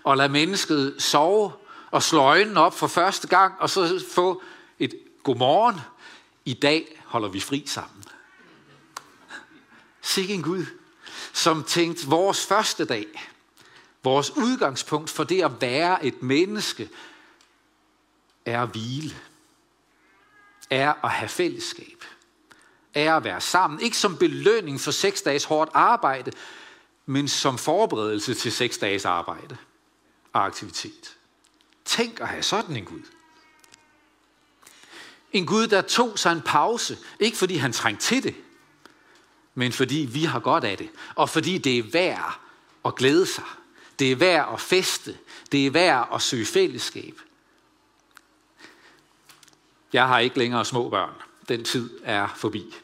og 0.04 0.18
lader 0.18 0.30
mennesket 0.30 0.96
sove 0.98 1.52
og 1.92 2.04
slå 2.04 2.20
øjnene 2.20 2.60
op 2.60 2.78
for 2.78 2.88
første 2.88 3.28
gang, 3.28 3.54
og 3.60 3.70
så 3.70 4.06
få 4.12 4.42
et 4.80 4.94
godmorgen. 5.24 5.76
I 6.46 6.54
dag 6.54 7.02
holder 7.06 7.30
vi 7.30 7.40
fri 7.40 7.64
sammen. 7.68 8.04
Sikke 10.02 10.34
en 10.34 10.44
Gud, 10.44 10.66
som 11.34 11.64
tænkte 11.64 12.08
vores 12.08 12.46
første 12.46 12.86
dag, 12.86 13.06
vores 14.04 14.32
udgangspunkt 14.38 15.10
for 15.10 15.24
det 15.24 15.44
at 15.44 15.62
være 15.62 16.06
et 16.06 16.24
menneske, 16.24 16.90
er 18.50 18.64
at 18.64 18.70
hvile, 18.70 19.16
er 20.70 21.06
at 21.06 21.12
have 21.12 21.30
fællesskab, 21.30 22.04
er 22.94 23.16
at 23.16 23.24
være 23.24 23.42
sammen. 23.42 23.82
Ikke 23.82 23.98
som 23.98 24.18
belønning 24.18 24.82
for 24.82 24.92
seks 24.92 25.22
dages 25.22 25.44
hårdt 25.44 25.72
arbejde, 25.74 26.32
men 27.06 27.28
som 27.28 27.58
forberedelse 27.58 28.34
til 28.34 28.52
seks 28.52 28.78
dages 28.78 29.06
arbejde 29.06 29.58
og 30.34 30.46
aktivitet. 30.46 31.18
Tænk 31.86 32.20
at 32.20 32.28
have 32.28 32.44
sådan 32.44 32.76
en 32.76 32.86
Gud. 32.86 33.02
En 35.34 35.46
Gud, 35.46 35.68
der 35.68 35.82
tog 35.82 36.20
sig 36.20 36.32
en 36.32 36.42
pause, 36.42 36.98
ikke 37.20 37.38
fordi 37.38 37.56
han 37.56 37.74
trængte 37.74 38.06
til 38.06 38.24
det, 38.24 38.36
men 39.56 39.72
fordi 39.72 40.10
vi 40.12 40.24
har 40.24 40.40
godt 40.40 40.64
af 40.64 40.78
det, 40.78 40.90
og 41.16 41.30
fordi 41.30 41.58
det 41.58 41.78
er 41.78 41.84
værd 41.84 42.40
at 42.86 42.96
glæde 42.96 43.26
sig. 43.26 43.44
Det 44.00 44.12
er 44.12 44.16
værd 44.16 44.50
at 44.54 44.62
feste. 44.62 45.18
Det 45.52 45.68
er 45.68 45.72
værd 45.72 46.10
at 46.14 46.22
søge 46.22 46.46
fællesskab. 46.46 47.22
Jeg 49.94 50.08
har 50.08 50.20
ikke 50.20 50.40
længere 50.40 50.66
små 50.66 50.90
børn. 50.90 51.14
Den 51.50 51.64
tid 51.64 51.90
er 52.04 52.28
forbi. 52.36 52.76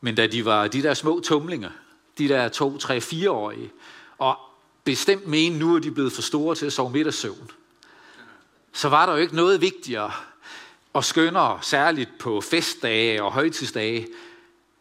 Men 0.00 0.14
da 0.14 0.26
de 0.26 0.44
var 0.44 0.68
de 0.68 0.82
der 0.82 0.94
små 0.94 1.20
tumlinger, 1.20 1.70
de 2.18 2.28
der 2.28 2.48
to, 2.48 2.78
tre, 2.78 3.00
fireårige, 3.00 3.70
og 4.18 4.36
bestemt 4.84 5.26
mene, 5.26 5.58
nu 5.58 5.74
er 5.74 5.78
de 5.78 5.90
blevet 5.90 6.12
for 6.12 6.22
store 6.22 6.54
til 6.54 6.66
at 6.66 6.72
sove 6.72 6.90
middagssøvn, 6.90 7.50
så 8.72 8.88
var 8.88 9.06
der 9.06 9.12
jo 9.12 9.18
ikke 9.18 9.36
noget 9.36 9.60
vigtigere 9.60 10.12
og 10.92 11.04
skønnere, 11.04 11.58
særligt 11.62 12.10
på 12.18 12.40
festdage 12.40 13.22
og 13.22 13.32
højtidsdage, 13.32 14.08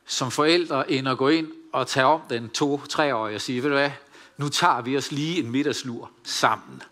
som 0.05 0.31
forældre, 0.31 0.91
end 0.91 1.09
at 1.09 1.17
gå 1.17 1.27
ind 1.27 1.51
og 1.73 1.87
tage 1.87 2.05
om 2.05 2.21
den 2.29 2.49
to-treårige 2.49 3.35
og 3.35 3.41
sige, 3.41 3.63
ved 3.63 3.69
du 3.69 3.75
hvad, 3.75 3.91
nu 4.37 4.49
tager 4.49 4.81
vi 4.81 4.97
os 4.97 5.11
lige 5.11 5.43
en 5.43 5.51
middagslur 5.51 6.11
sammen. 6.23 6.83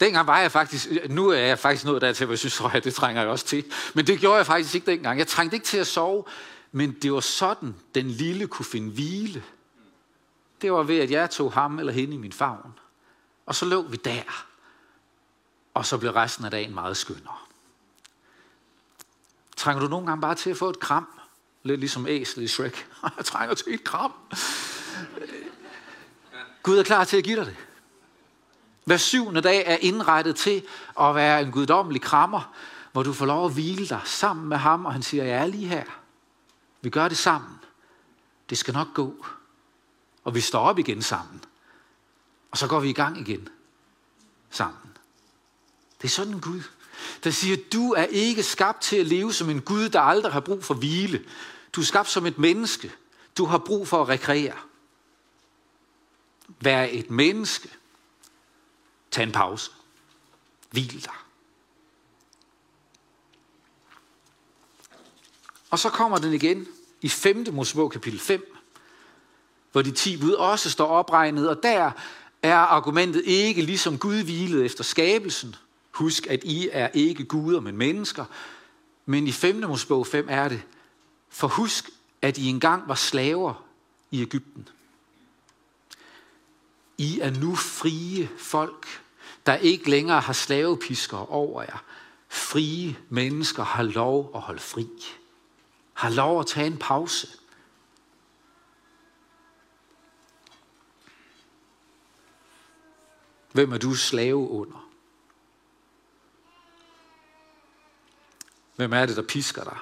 Dengang 0.00 0.26
var 0.26 0.38
jeg 0.38 0.52
faktisk, 0.52 0.88
øh, 0.90 1.10
nu 1.10 1.28
er 1.28 1.38
jeg 1.38 1.58
faktisk 1.58 1.84
nået 1.84 2.02
dertil, 2.02 2.26
hvor 2.26 2.32
jeg 2.32 2.38
synes, 2.38 2.60
at 2.74 2.84
det 2.84 2.94
trænger 2.94 3.22
jeg 3.22 3.30
også 3.30 3.46
til. 3.46 3.64
Men 3.94 4.06
det 4.06 4.20
gjorde 4.20 4.36
jeg 4.36 4.46
faktisk 4.46 4.74
ikke 4.74 4.90
dengang. 4.90 5.18
Jeg 5.18 5.26
trængte 5.26 5.56
ikke 5.56 5.66
til 5.66 5.78
at 5.78 5.86
sove, 5.86 6.24
men 6.72 6.92
det 6.92 7.12
var 7.12 7.20
sådan, 7.20 7.74
den 7.94 8.10
lille 8.10 8.46
kunne 8.46 8.66
finde 8.66 8.90
hvile. 8.90 9.42
Det 10.62 10.72
var 10.72 10.82
ved, 10.82 10.98
at 10.98 11.10
jeg 11.10 11.30
tog 11.30 11.52
ham 11.52 11.78
eller 11.78 11.92
hende 11.92 12.14
i 12.14 12.18
min 12.18 12.32
favn. 12.32 12.72
Og 13.46 13.54
så 13.54 13.64
lå 13.64 13.82
vi 13.82 13.96
der. 13.96 14.44
Og 15.74 15.86
så 15.86 15.98
blev 15.98 16.10
resten 16.10 16.44
af 16.44 16.50
dagen 16.50 16.74
meget 16.74 16.96
skønnere. 16.96 17.36
Trænger 19.56 19.82
du 19.82 19.88
nogle 19.88 20.06
gange 20.06 20.20
bare 20.20 20.34
til 20.34 20.50
at 20.50 20.56
få 20.56 20.68
et 20.70 20.80
kram? 20.80 21.08
Lidt 21.62 21.80
ligesom 21.80 22.06
æslet 22.06 22.44
i 22.44 22.48
Shrek. 22.48 22.86
Jeg 23.16 23.24
trænger 23.24 23.54
til 23.54 23.74
et 23.74 23.84
kram. 23.84 24.12
Øh, 25.20 25.28
Gud 26.62 26.78
er 26.78 26.82
klar 26.82 27.04
til 27.04 27.16
at 27.16 27.24
give 27.24 27.36
dig 27.36 27.46
det. 27.46 27.56
Hver 28.88 28.96
syvende 28.96 29.40
dag 29.40 29.62
er 29.66 29.76
indrettet 29.80 30.36
til 30.36 30.62
at 31.00 31.14
være 31.14 31.42
en 31.42 31.52
guddommelig 31.52 32.02
krammer, 32.02 32.54
hvor 32.92 33.02
du 33.02 33.12
får 33.12 33.26
lov 33.26 33.46
at 33.46 33.52
hvile 33.52 33.88
dig 33.88 34.00
sammen 34.04 34.48
med 34.48 34.56
ham, 34.56 34.86
og 34.86 34.92
han 34.92 35.02
siger, 35.02 35.24
jeg 35.24 35.36
er 35.36 35.46
lige 35.46 35.66
her. 35.66 35.84
Vi 36.80 36.90
gør 36.90 37.08
det 37.08 37.18
sammen. 37.18 37.58
Det 38.50 38.58
skal 38.58 38.74
nok 38.74 38.94
gå. 38.94 39.26
Og 40.24 40.34
vi 40.34 40.40
står 40.40 40.60
op 40.60 40.78
igen 40.78 41.02
sammen. 41.02 41.44
Og 42.50 42.58
så 42.58 42.66
går 42.66 42.80
vi 42.80 42.90
i 42.90 42.92
gang 42.92 43.20
igen 43.20 43.48
sammen. 44.50 44.96
Det 46.02 46.04
er 46.04 46.12
sådan 46.12 46.34
en 46.34 46.40
Gud, 46.40 46.62
der 47.24 47.30
siger, 47.30 47.56
du 47.72 47.92
er 47.92 48.04
ikke 48.04 48.42
skabt 48.42 48.80
til 48.82 48.96
at 48.96 49.06
leve 49.06 49.32
som 49.32 49.50
en 49.50 49.60
Gud, 49.60 49.88
der 49.88 50.00
aldrig 50.00 50.32
har 50.32 50.40
brug 50.40 50.64
for 50.64 50.74
hvile. 50.74 51.24
Du 51.72 51.80
er 51.80 51.84
skabt 51.84 52.08
som 52.08 52.26
et 52.26 52.38
menneske. 52.38 52.92
Du 53.38 53.44
har 53.44 53.58
brug 53.58 53.88
for 53.88 54.02
at 54.02 54.08
rekreere. 54.08 54.56
Vær 56.60 56.86
et 56.90 57.10
menneske. 57.10 57.78
Tag 59.10 59.22
en 59.22 59.32
pause. 59.32 59.70
Hvil 60.70 61.04
dig. 61.04 61.12
Og 65.70 65.78
så 65.78 65.90
kommer 65.90 66.18
den 66.18 66.32
igen 66.32 66.66
i 67.00 67.08
5. 67.08 67.46
Mosebog 67.52 67.90
kapitel 67.90 68.20
5, 68.20 68.56
hvor 69.72 69.82
de 69.82 69.90
10 69.90 70.16
bud 70.20 70.32
også 70.32 70.70
står 70.70 70.86
opregnet, 70.86 71.48
og 71.48 71.62
der 71.62 71.90
er 72.42 72.56
argumentet 72.56 73.22
ikke 73.26 73.62
ligesom 73.62 73.98
Gud 73.98 74.22
hvilede 74.22 74.64
efter 74.64 74.84
skabelsen. 74.84 75.56
Husk, 75.90 76.26
at 76.26 76.44
I 76.44 76.68
er 76.72 76.88
ikke 76.88 77.24
guder, 77.24 77.60
men 77.60 77.76
mennesker. 77.76 78.24
Men 79.06 79.26
i 79.26 79.32
5. 79.32 79.56
Mosebog 79.56 80.06
5 80.06 80.26
er 80.30 80.48
det, 80.48 80.62
for 81.28 81.48
husk, 81.48 81.90
at 82.22 82.38
I 82.38 82.46
engang 82.46 82.88
var 82.88 82.94
slaver 82.94 83.64
i 84.10 84.22
Ægypten. 84.22 84.68
I 86.98 87.20
er 87.20 87.30
nu 87.30 87.54
frie 87.54 88.28
folk, 88.38 88.86
der 89.46 89.54
ikke 89.56 89.90
længere 89.90 90.20
har 90.20 90.32
slavepisker 90.32 91.32
over 91.32 91.62
jer. 91.62 91.84
Frie 92.28 92.98
mennesker 93.08 93.62
har 93.62 93.82
lov 93.82 94.30
at 94.34 94.40
holde 94.40 94.60
fri. 94.60 94.88
Har 95.94 96.10
lov 96.10 96.40
at 96.40 96.46
tage 96.46 96.66
en 96.66 96.78
pause. 96.78 97.28
Hvem 103.52 103.72
er 103.72 103.78
du 103.78 103.94
slave 103.94 104.48
under? 104.50 104.88
Hvem 108.76 108.92
er 108.92 109.06
det, 109.06 109.16
der 109.16 109.22
pisker 109.22 109.64
dig? 109.64 109.78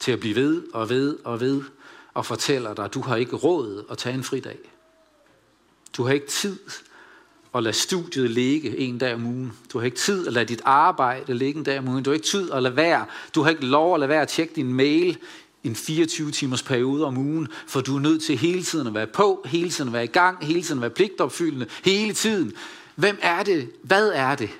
Til 0.00 0.12
at 0.12 0.20
blive 0.20 0.34
ved 0.34 0.72
og 0.72 0.88
ved 0.88 1.18
og 1.24 1.40
ved 1.40 1.64
og 2.14 2.26
fortæller 2.26 2.74
dig, 2.74 2.84
at 2.84 2.94
du 2.94 3.00
har 3.00 3.16
ikke 3.16 3.36
råd 3.36 3.86
at 3.90 3.98
tage 3.98 4.14
en 4.14 4.24
fridag. 4.24 4.58
Du 5.96 6.04
har 6.04 6.12
ikke 6.12 6.26
tid 6.26 6.58
at 7.54 7.62
lade 7.62 7.74
studiet 7.74 8.30
ligge 8.30 8.78
en 8.78 8.98
dag 8.98 9.14
om 9.14 9.24
ugen. 9.26 9.52
Du 9.72 9.78
har 9.78 9.84
ikke 9.84 9.96
tid 9.96 10.26
at 10.26 10.32
lade 10.32 10.44
dit 10.44 10.62
arbejde 10.64 11.34
ligge 11.34 11.58
en 11.58 11.64
dag 11.64 11.78
om 11.78 11.88
ugen. 11.88 12.04
Du 12.04 12.10
har 12.10 12.14
ikke 12.14 12.26
tid 12.26 12.50
at 12.52 12.62
lade 12.62 12.76
være. 12.76 13.06
Du 13.34 13.42
har 13.42 13.50
ikke 13.50 13.66
lov 13.66 13.94
at 13.94 14.00
lade 14.00 14.08
være 14.08 14.22
at 14.22 14.28
tjekke 14.28 14.54
din 14.54 14.74
mail 14.74 15.18
en 15.64 15.76
24 15.76 16.30
timers 16.30 16.62
periode 16.62 17.04
om 17.04 17.16
ugen, 17.16 17.48
for 17.66 17.80
du 17.80 17.96
er 17.96 18.00
nødt 18.00 18.22
til 18.22 18.36
hele 18.36 18.62
tiden 18.62 18.86
at 18.86 18.94
være 18.94 19.06
på, 19.06 19.44
hele 19.46 19.70
tiden 19.70 19.88
at 19.88 19.92
være 19.92 20.04
i 20.04 20.06
gang, 20.06 20.46
hele 20.46 20.62
tiden 20.62 20.78
at 20.78 20.82
være 20.82 20.90
pligtopfyldende, 20.90 21.66
hele 21.84 22.14
tiden. 22.14 22.52
Hvem 22.94 23.18
er 23.22 23.42
det? 23.42 23.72
Hvad 23.82 24.08
er 24.08 24.34
det, 24.34 24.50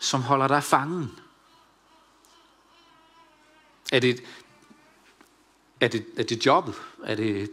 som 0.00 0.22
holder 0.22 0.48
dig 0.48 0.62
fangen? 0.62 1.10
Er 3.92 4.00
det, 4.00 4.22
er 5.80 5.88
det, 5.88 6.04
er 6.16 6.22
det 6.22 6.46
jobbet? 6.46 6.74
Er 7.04 7.14
det 7.14 7.50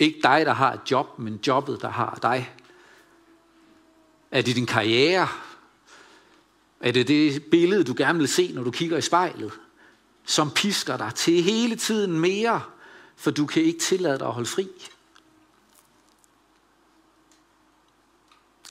ikke 0.00 0.20
dig, 0.22 0.46
der 0.46 0.52
har 0.52 0.72
et 0.72 0.90
job, 0.90 1.18
men 1.18 1.40
jobbet, 1.46 1.82
der 1.82 1.90
har 1.90 2.18
dig? 2.22 2.54
Er 4.30 4.42
det 4.42 4.56
din 4.56 4.66
karriere? 4.66 5.28
Er 6.80 6.92
det 6.92 7.08
det 7.08 7.44
billede, 7.44 7.84
du 7.84 7.94
gerne 7.96 8.18
vil 8.18 8.28
se, 8.28 8.52
når 8.52 8.64
du 8.64 8.70
kigger 8.70 8.96
i 8.96 9.02
spejlet? 9.02 9.52
Som 10.24 10.50
pisker 10.50 10.96
dig 10.96 11.14
til 11.14 11.42
hele 11.42 11.76
tiden 11.76 12.20
mere, 12.20 12.62
for 13.16 13.30
du 13.30 13.46
kan 13.46 13.62
ikke 13.62 13.78
tillade 13.78 14.18
dig 14.18 14.26
at 14.26 14.32
holde 14.32 14.48
fri. 14.48 14.68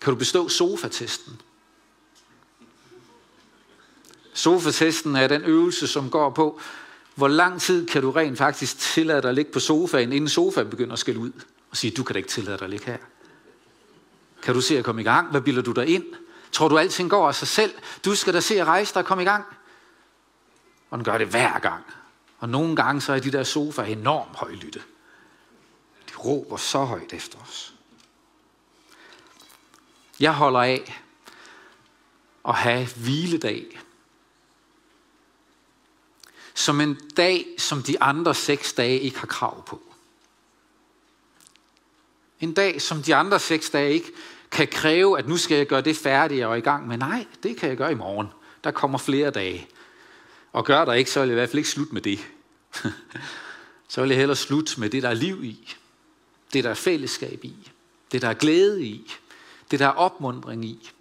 Kan 0.01 0.13
du 0.13 0.19
bestå 0.19 0.49
sofatesten? 0.49 1.41
Sofatesten 4.33 5.15
er 5.15 5.27
den 5.27 5.43
øvelse, 5.43 5.87
som 5.87 6.09
går 6.09 6.29
på, 6.29 6.61
hvor 7.15 7.27
lang 7.27 7.61
tid 7.61 7.87
kan 7.87 8.01
du 8.01 8.11
rent 8.11 8.37
faktisk 8.37 8.79
tillade 8.79 9.21
dig 9.21 9.29
at 9.29 9.35
ligge 9.35 9.51
på 9.51 9.59
sofaen, 9.59 10.13
inden 10.13 10.29
sofaen 10.29 10.69
begynder 10.69 10.93
at 10.93 10.99
skælde 10.99 11.19
ud? 11.19 11.31
Og 11.71 11.77
sige, 11.77 11.91
du 11.91 12.03
kan 12.03 12.13
da 12.13 12.17
ikke 12.17 12.29
tillade 12.29 12.57
dig 12.57 12.63
at 12.63 12.69
ligge 12.69 12.85
her. 12.85 12.97
Kan 14.43 14.53
du 14.53 14.61
se 14.61 14.77
at 14.77 14.85
komme 14.85 15.01
i 15.01 15.03
gang? 15.03 15.31
Hvad 15.31 15.41
bilder 15.41 15.61
du 15.61 15.71
dig 15.71 15.87
ind? 15.87 16.05
Tror 16.51 16.67
du, 16.67 16.77
alting 16.77 17.09
går 17.09 17.27
af 17.27 17.35
sig 17.35 17.47
selv? 17.47 17.71
Du 18.05 18.15
skal 18.15 18.33
da 18.33 18.39
se 18.39 18.61
at 18.61 18.67
rejse 18.67 18.93
dig 18.93 18.99
og 18.99 19.05
komme 19.05 19.23
i 19.23 19.25
gang. 19.25 19.45
Og 20.89 20.97
den 20.97 21.05
gør 21.05 21.17
det 21.17 21.27
hver 21.27 21.59
gang. 21.59 21.83
Og 22.39 22.49
nogle 22.49 22.75
gange 22.75 23.01
så 23.01 23.13
er 23.13 23.19
de 23.19 23.31
der 23.31 23.43
sofaer 23.43 23.85
enormt 23.85 24.35
højlytte. 24.35 24.81
De 26.09 26.15
råber 26.15 26.57
så 26.57 26.83
højt 26.83 27.13
efter 27.13 27.39
os. 27.39 27.73
Jeg 30.19 30.33
holder 30.33 30.59
af 30.59 31.01
at 32.47 32.55
have 32.55 32.87
hviledag. 32.95 33.79
Som 36.59 36.81
en 36.81 36.99
dag, 37.17 37.45
som 37.57 37.83
de 37.83 38.01
andre 38.01 38.35
seks 38.35 38.73
dage 38.73 38.99
ikke 38.99 39.19
har 39.19 39.27
krav 39.27 39.65
på. 39.65 39.81
En 42.39 42.53
dag, 42.53 42.81
som 42.81 43.03
de 43.03 43.15
andre 43.15 43.39
seks 43.39 43.69
dage 43.69 43.93
ikke 43.93 44.11
kan 44.51 44.67
kræve, 44.67 45.19
at 45.19 45.27
nu 45.27 45.37
skal 45.37 45.57
jeg 45.57 45.67
gøre 45.67 45.81
det 45.81 45.97
færdigt 45.97 46.45
og 46.45 46.57
i 46.57 46.61
gang 46.61 46.87
med. 46.87 46.97
Nej, 46.97 47.25
det 47.43 47.57
kan 47.57 47.69
jeg 47.69 47.77
gøre 47.77 47.91
i 47.91 47.95
morgen. 47.95 48.27
Der 48.63 48.71
kommer 48.71 48.97
flere 48.97 49.31
dage. 49.31 49.67
Og 50.51 50.65
gør 50.65 50.85
der 50.85 50.93
ikke, 50.93 51.11
så 51.11 51.19
vil 51.19 51.27
jeg 51.27 51.33
i 51.33 51.39
hvert 51.39 51.49
fald 51.49 51.57
ikke 51.57 51.69
slutte 51.69 51.93
med 51.93 52.01
det. 52.01 52.19
så 53.89 54.01
vil 54.01 54.09
jeg 54.09 54.17
hellere 54.17 54.37
slutte 54.37 54.79
med 54.79 54.89
det, 54.89 55.03
der 55.03 55.09
er 55.09 55.13
liv 55.13 55.43
i. 55.43 55.75
Det, 56.53 56.63
der 56.63 56.69
er 56.69 56.73
fællesskab 56.73 57.43
i. 57.43 57.71
Det, 58.11 58.21
der 58.21 58.29
er 58.29 58.33
glæde 58.33 58.83
i. 58.83 59.11
Det, 59.71 59.79
der 59.79 59.85
er 59.87 59.91
opmundring 59.91 60.65
i. 60.65 60.91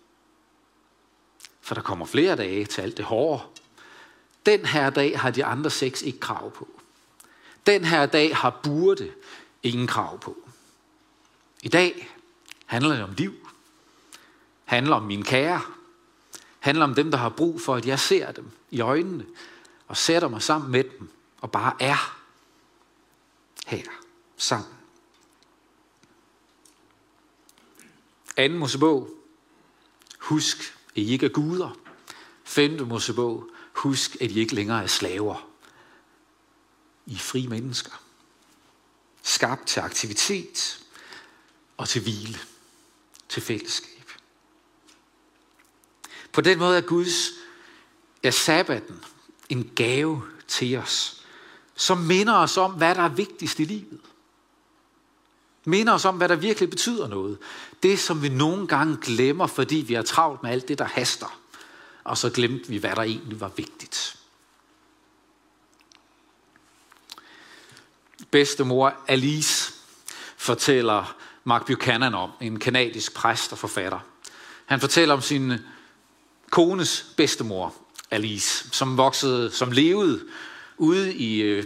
For 1.60 1.74
der 1.74 1.82
kommer 1.82 2.06
flere 2.06 2.36
dage 2.36 2.64
til 2.64 2.82
alt 2.82 2.96
det 2.96 3.04
hårde. 3.04 3.42
Den 4.48 4.66
her 4.66 4.90
dag 4.90 5.20
har 5.20 5.30
de 5.30 5.44
andre 5.44 5.70
seks 5.70 6.02
ikke 6.02 6.20
krav 6.20 6.50
på. 6.50 6.68
Den 7.66 7.84
her 7.84 8.06
dag 8.06 8.36
har 8.36 8.60
burde 8.62 9.12
ingen 9.62 9.86
krav 9.86 10.20
på. 10.20 10.36
I 11.62 11.68
dag 11.68 12.08
handler 12.66 12.94
det 12.94 13.04
om 13.04 13.12
liv. 13.12 13.34
Handler 14.64 14.96
om 14.96 15.02
min 15.02 15.22
kære. 15.22 15.60
Handler 16.58 16.84
om 16.84 16.94
dem, 16.94 17.10
der 17.10 17.18
har 17.18 17.28
brug 17.28 17.60
for, 17.60 17.74
at 17.74 17.86
jeg 17.86 17.98
ser 17.98 18.32
dem 18.32 18.50
i 18.70 18.80
øjnene 18.80 19.26
og 19.88 19.96
sætter 19.96 20.28
mig 20.28 20.42
sammen 20.42 20.70
med 20.70 20.84
dem 20.84 21.10
og 21.40 21.52
bare 21.52 21.72
er 21.80 22.18
her 23.66 23.82
sammen. 24.36 24.74
Anden 28.36 28.58
Mosebog. 28.58 29.10
Husk, 30.18 30.78
at 30.90 30.96
I 30.96 31.12
ikke 31.12 31.26
er 31.26 31.30
guder. 31.30 31.70
Femte 32.44 32.84
Mosebog. 32.84 33.50
Husk, 33.78 34.16
at 34.20 34.30
I 34.30 34.40
ikke 34.40 34.54
længere 34.54 34.82
er 34.82 34.86
slaver. 34.86 35.48
I 37.06 37.14
er 37.14 37.18
fri 37.18 37.46
mennesker. 37.46 38.02
Skabt 39.22 39.66
til 39.66 39.80
aktivitet 39.80 40.84
og 41.76 41.88
til 41.88 42.02
hvile. 42.02 42.38
Til 43.28 43.42
fællesskab. 43.42 44.10
På 46.32 46.40
den 46.40 46.58
måde 46.58 46.76
er 46.76 46.80
Guds 46.80 47.30
er 48.22 48.30
sabbaten 48.30 49.04
en 49.48 49.70
gave 49.76 50.22
til 50.48 50.76
os, 50.76 51.22
som 51.74 51.98
minder 51.98 52.34
os 52.34 52.56
om, 52.56 52.72
hvad 52.72 52.94
der 52.94 53.02
er 53.02 53.08
vigtigst 53.08 53.58
i 53.58 53.64
livet. 53.64 54.00
Minder 55.64 55.92
os 55.92 56.04
om, 56.04 56.16
hvad 56.16 56.28
der 56.28 56.36
virkelig 56.36 56.70
betyder 56.70 57.08
noget. 57.08 57.38
Det, 57.82 57.98
som 57.98 58.22
vi 58.22 58.28
nogle 58.28 58.66
gange 58.66 58.96
glemmer, 58.96 59.46
fordi 59.46 59.76
vi 59.76 59.94
er 59.94 60.02
travlt 60.02 60.42
med 60.42 60.50
alt 60.50 60.68
det, 60.68 60.78
der 60.78 60.84
haster. 60.84 61.37
Og 62.08 62.18
så 62.18 62.30
glemte 62.30 62.68
vi, 62.68 62.76
hvad 62.76 62.96
der 62.96 63.02
egentlig 63.02 63.40
var 63.40 63.50
vigtigt. 63.56 64.16
Bedstemor 68.30 68.94
Alice 69.08 69.72
fortæller 70.36 71.16
Mark 71.44 71.66
Buchanan 71.66 72.14
om, 72.14 72.30
en 72.40 72.58
kanadisk 72.58 73.14
præst 73.14 73.52
og 73.52 73.58
forfatter. 73.58 73.98
Han 74.66 74.80
fortæller 74.80 75.14
om 75.14 75.20
sin 75.20 75.52
kones 76.50 77.06
bedstemor, 77.16 77.74
Alice, 78.10 78.68
som 78.72 78.96
voksede, 78.96 79.50
som 79.50 79.72
levede 79.72 80.24
ude 80.76 81.14
i 81.14 81.40
øh, 81.40 81.64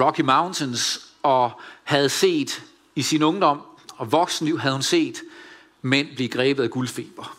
Rocky 0.00 0.20
Mountains 0.20 1.06
og 1.22 1.60
havde 1.84 2.08
set 2.08 2.62
i 2.94 3.02
sin 3.02 3.22
ungdom 3.22 3.62
og 3.96 4.12
voksenliv 4.12 4.58
havde 4.58 4.74
hun 4.74 4.82
set 4.82 5.22
mænd 5.82 6.14
blive 6.14 6.28
grebet 6.28 6.62
af 6.62 6.70
guldfeber. 6.70 7.37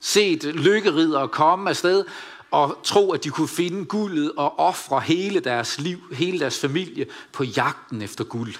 Set 0.00 0.44
lykkeridere 0.44 1.28
komme 1.28 1.70
afsted 1.70 2.04
og 2.50 2.78
tro, 2.82 3.12
at 3.12 3.24
de 3.24 3.30
kunne 3.30 3.48
finde 3.48 3.84
guldet 3.84 4.32
og 4.36 4.58
ofre 4.58 5.00
hele 5.00 5.40
deres 5.40 5.78
liv, 5.78 5.98
hele 6.12 6.40
deres 6.40 6.58
familie 6.58 7.06
på 7.32 7.44
jagten 7.44 8.02
efter 8.02 8.24
guld. 8.24 8.54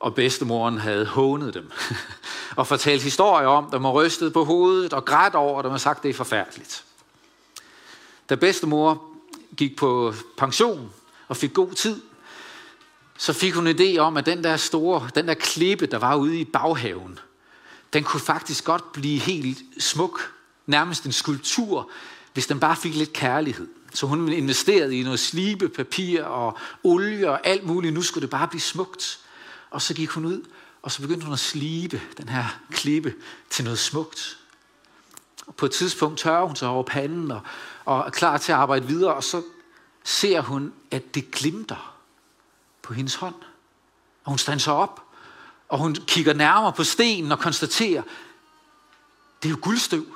Og 0.00 0.14
bedstemoren 0.14 0.78
havde 0.78 1.06
hånet 1.06 1.54
dem 1.54 1.70
og 2.56 2.66
fortalt 2.66 3.02
historier 3.02 3.46
om 3.46 3.70
dem 3.70 3.84
og 3.84 3.94
rystet 3.94 4.32
på 4.32 4.44
hovedet 4.44 4.92
og 4.92 5.04
grædt 5.04 5.34
over 5.34 5.62
dem 5.62 5.72
og 5.72 5.80
sagt, 5.80 6.02
det 6.02 6.08
er 6.08 6.14
forfærdeligt. 6.14 6.84
Da 8.28 8.34
bedstemor 8.34 9.02
gik 9.56 9.76
på 9.76 10.14
pension 10.36 10.92
og 11.28 11.36
fik 11.36 11.52
god 11.54 11.72
tid, 11.72 12.02
så 13.18 13.32
fik 13.32 13.54
hun 13.54 13.66
en 13.66 13.76
idé 13.76 13.98
om, 13.98 14.16
at 14.16 14.26
den 14.26 14.44
der 14.44 14.56
store, 14.56 15.08
den 15.14 15.28
der 15.28 15.34
klippe, 15.34 15.86
der 15.86 15.98
var 15.98 16.16
ude 16.16 16.40
i 16.40 16.44
baghaven, 16.44 17.18
den 17.92 18.04
kunne 18.04 18.20
faktisk 18.20 18.64
godt 18.64 18.92
blive 18.92 19.18
helt 19.18 19.58
smuk. 19.78 20.32
Nærmest 20.66 21.04
en 21.04 21.12
skulptur, 21.12 21.90
hvis 22.32 22.46
den 22.46 22.60
bare 22.60 22.76
fik 22.76 22.94
lidt 22.94 23.12
kærlighed. 23.12 23.68
Så 23.94 24.06
hun 24.06 24.32
investerede 24.32 24.98
i 24.98 25.02
noget 25.02 25.20
slibe, 25.20 25.68
papir 25.68 26.24
og 26.24 26.58
olie 26.84 27.30
og 27.30 27.46
alt 27.46 27.66
muligt. 27.66 27.94
Nu 27.94 28.02
skulle 28.02 28.22
det 28.22 28.30
bare 28.30 28.48
blive 28.48 28.60
smukt. 28.60 29.18
Og 29.70 29.82
så 29.82 29.94
gik 29.94 30.08
hun 30.08 30.24
ud, 30.24 30.42
og 30.82 30.92
så 30.92 31.02
begyndte 31.02 31.24
hun 31.24 31.32
at 31.32 31.38
slibe 31.38 32.02
den 32.18 32.28
her 32.28 32.60
klippe 32.70 33.14
til 33.50 33.64
noget 33.64 33.78
smukt. 33.78 34.38
Og 35.46 35.54
på 35.54 35.66
et 35.66 35.72
tidspunkt 35.72 36.18
tørrer 36.18 36.46
hun 36.46 36.56
sig 36.56 36.68
over 36.68 36.82
panden 36.82 37.30
og, 37.30 37.40
og 37.84 37.98
er 38.06 38.10
klar 38.10 38.38
til 38.38 38.52
at 38.52 38.58
arbejde 38.58 38.86
videre, 38.86 39.14
og 39.14 39.24
så 39.24 39.42
ser 40.04 40.40
hun, 40.40 40.72
at 40.90 41.14
det 41.14 41.30
glimter 41.30 41.96
på 42.82 42.94
hendes 42.94 43.14
hånd. 43.14 43.34
Og 44.24 44.30
hun 44.30 44.38
standser 44.38 44.72
op, 44.72 45.05
og 45.68 45.78
hun 45.78 45.94
kigger 45.94 46.32
nærmere 46.32 46.72
på 46.72 46.84
stenen 46.84 47.32
og 47.32 47.38
konstaterer, 47.38 48.02
det 49.42 49.48
er 49.48 49.50
jo 49.50 49.58
guldstøv. 49.62 50.06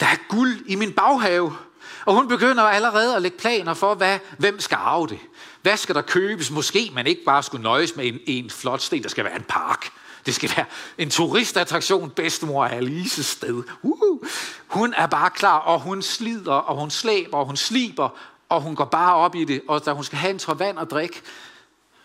Der 0.00 0.06
er 0.06 0.16
guld 0.28 0.58
i 0.66 0.74
min 0.74 0.92
baghave. 0.92 1.56
Og 2.04 2.14
hun 2.14 2.28
begynder 2.28 2.62
allerede 2.62 3.16
at 3.16 3.22
lægge 3.22 3.38
planer 3.38 3.74
for, 3.74 3.94
hvad, 3.94 4.18
hvem 4.38 4.60
skal 4.60 4.76
arve 4.80 5.06
det. 5.06 5.18
Hvad 5.62 5.76
skal 5.76 5.94
der 5.94 6.02
købes? 6.02 6.50
Måske 6.50 6.90
man 6.94 7.06
ikke 7.06 7.24
bare 7.24 7.42
skulle 7.42 7.62
nøjes 7.62 7.96
med 7.96 8.06
en, 8.06 8.18
en 8.26 8.50
flot 8.50 8.80
sten, 8.80 9.02
der 9.02 9.08
skal 9.08 9.24
være 9.24 9.36
en 9.36 9.44
park. 9.48 9.92
Det 10.26 10.34
skal 10.34 10.52
være 10.56 10.66
en 10.98 11.10
turistattraktion, 11.10 12.10
bedstemor 12.10 12.64
Alices 12.64 13.26
sted. 13.26 13.62
Uh, 13.82 14.26
hun 14.66 14.94
er 14.96 15.06
bare 15.06 15.30
klar, 15.30 15.58
og 15.58 15.80
hun 15.80 16.02
slider, 16.02 16.52
og 16.52 16.76
hun 16.76 16.90
slæber, 16.90 17.38
og 17.38 17.46
hun 17.46 17.56
sliber, 17.56 18.08
og 18.48 18.62
hun 18.62 18.76
går 18.76 18.84
bare 18.84 19.14
op 19.14 19.34
i 19.34 19.44
det. 19.44 19.62
Og 19.68 19.84
da 19.84 19.92
hun 19.92 20.04
skal 20.04 20.18
have 20.18 20.30
en 20.30 20.38
tår 20.38 20.54
vand 20.54 20.78
og 20.78 20.90
drik, 20.90 21.22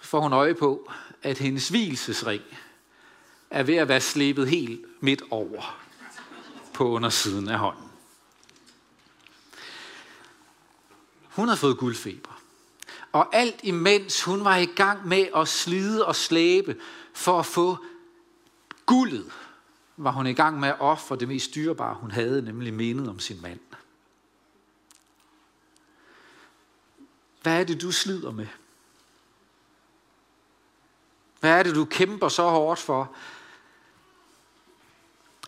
får 0.02 0.20
hun 0.20 0.34
øje 0.34 0.54
på, 0.54 0.92
at 1.24 1.38
hendes 1.38 1.70
hvilesesring 1.70 2.42
er 3.50 3.64
ved 3.64 3.76
at 3.76 3.88
være 3.88 4.02
slebet 4.02 4.48
helt 4.48 4.86
midt 5.00 5.22
over 5.30 5.80
på 6.74 6.90
undersiden 6.90 7.50
af 7.50 7.60
hånden. 7.60 7.92
Hun 11.30 11.48
har 11.48 11.56
fået 11.56 11.78
guldfeber. 11.78 12.42
Og 13.12 13.36
alt 13.36 13.60
imens 13.64 14.24
hun 14.24 14.44
var 14.44 14.58
i 14.58 14.66
gang 14.66 15.08
med 15.08 15.28
at 15.36 15.48
slide 15.48 16.06
og 16.06 16.16
slæbe 16.16 16.82
for 17.14 17.40
at 17.40 17.46
få 17.46 17.78
guldet, 18.86 19.32
var 19.98 20.12
hun 20.12 20.28
i 20.28 20.34
gang 20.34 20.60
med 20.60 20.70
at 20.70 20.80
ofre 20.80 21.16
det 21.16 21.28
mest 21.28 21.56
dyrebare, 21.56 21.94
hun 21.94 22.12
havde, 22.12 22.42
nemlig 22.42 22.74
mindet 22.74 23.10
om 23.10 23.20
sin 23.20 23.42
mand. 23.42 23.60
Hvad 27.42 27.60
er 27.60 27.64
det, 27.64 27.82
du 27.82 27.92
slider 27.92 28.32
med? 28.32 28.48
Hvad 31.42 31.60
er 31.60 31.64
det, 31.64 31.76
du 31.76 31.86
kæmper 31.86 32.30
så 32.30 32.50
hårdt 32.50 32.80
for, 32.80 33.12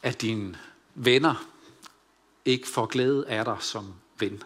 at 0.04 0.22
dine 0.22 0.60
venner 0.96 1.46
ikke 2.46 2.68
får 2.68 2.86
glæde 2.86 3.28
af 3.28 3.46
dig 3.46 3.58
som 3.60 3.94
ven? 4.20 4.44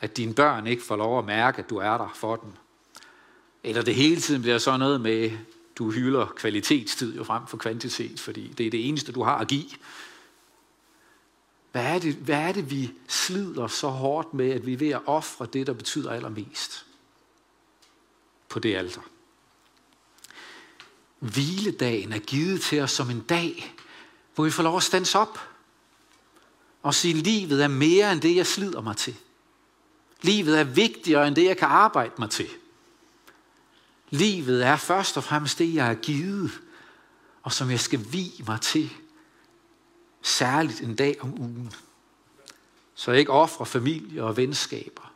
At 0.00 0.16
dine 0.16 0.34
børn 0.34 0.66
ikke 0.66 0.82
får 0.82 0.96
lov 0.96 1.18
at 1.18 1.24
mærke, 1.24 1.58
at 1.58 1.70
du 1.70 1.76
er 1.76 1.98
der 1.98 2.08
for 2.14 2.36
dem? 2.36 2.52
Eller 3.64 3.82
det 3.82 3.94
hele 3.94 4.20
tiden 4.20 4.42
bliver 4.42 4.58
så 4.58 4.76
noget 4.76 5.00
med, 5.00 5.38
du 5.78 5.90
hylder 5.90 6.26
kvalitetstid 6.26 7.16
jo 7.16 7.24
frem 7.24 7.46
for 7.46 7.56
kvantitet, 7.56 8.20
fordi 8.20 8.48
det 8.48 8.66
er 8.66 8.70
det 8.70 8.88
eneste, 8.88 9.12
du 9.12 9.22
har 9.22 9.38
at 9.38 9.48
give. 9.48 9.70
Hvad 11.72 11.94
er 11.94 11.98
det, 11.98 12.14
hvad 12.14 12.38
er 12.38 12.52
det 12.52 12.70
vi 12.70 12.90
slider 13.08 13.66
så 13.66 13.88
hårdt 13.88 14.34
med, 14.34 14.50
at 14.50 14.66
vi 14.66 14.72
er 14.72 14.76
ved 14.76 14.90
at 14.90 15.02
ofre 15.06 15.46
det, 15.52 15.66
der 15.66 15.72
betyder 15.72 16.10
allermest 16.10 16.86
på 18.48 18.58
det 18.58 18.76
alter? 18.76 19.02
Hviledagen 21.18 22.12
er 22.12 22.18
givet 22.18 22.60
til 22.60 22.80
os 22.80 22.90
som 22.90 23.10
en 23.10 23.20
dag, 23.20 23.74
hvor 24.34 24.44
vi 24.44 24.50
får 24.50 24.62
lov 24.62 24.76
at 24.76 24.82
stands 24.82 25.14
op 25.14 25.38
og 26.82 26.94
sige, 26.94 27.14
livet 27.14 27.62
er 27.62 27.68
mere 27.68 28.12
end 28.12 28.20
det, 28.20 28.36
jeg 28.36 28.46
slider 28.46 28.80
mig 28.80 28.96
til. 28.96 29.16
Livet 30.22 30.60
er 30.60 30.64
vigtigere 30.64 31.28
end 31.28 31.36
det, 31.36 31.44
jeg 31.44 31.56
kan 31.56 31.68
arbejde 31.68 32.12
mig 32.18 32.30
til. 32.30 32.48
Livet 34.10 34.66
er 34.66 34.76
først 34.76 35.16
og 35.16 35.24
fremmest 35.24 35.58
det, 35.58 35.74
jeg 35.74 35.90
er 35.90 35.94
givet, 35.94 36.60
og 37.42 37.52
som 37.52 37.70
jeg 37.70 37.80
skal 37.80 38.12
vi 38.12 38.32
mig 38.46 38.60
til, 38.60 38.92
særligt 40.22 40.80
en 40.80 40.96
dag 40.96 41.16
om 41.20 41.40
ugen. 41.40 41.72
Så 42.94 43.10
jeg 43.10 43.20
ikke 43.20 43.32
offrer 43.32 43.64
familie 43.64 44.24
og 44.24 44.36
venskaber 44.36 45.12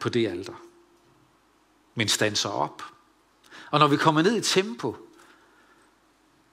på 0.00 0.08
det 0.08 0.28
alter, 0.28 0.62
men 1.94 2.08
standser 2.08 2.48
op. 2.48 2.82
Og 3.70 3.78
når 3.78 3.88
vi 3.88 3.96
kommer 3.96 4.22
ned 4.22 4.36
i 4.36 4.40
tempo, 4.40 4.96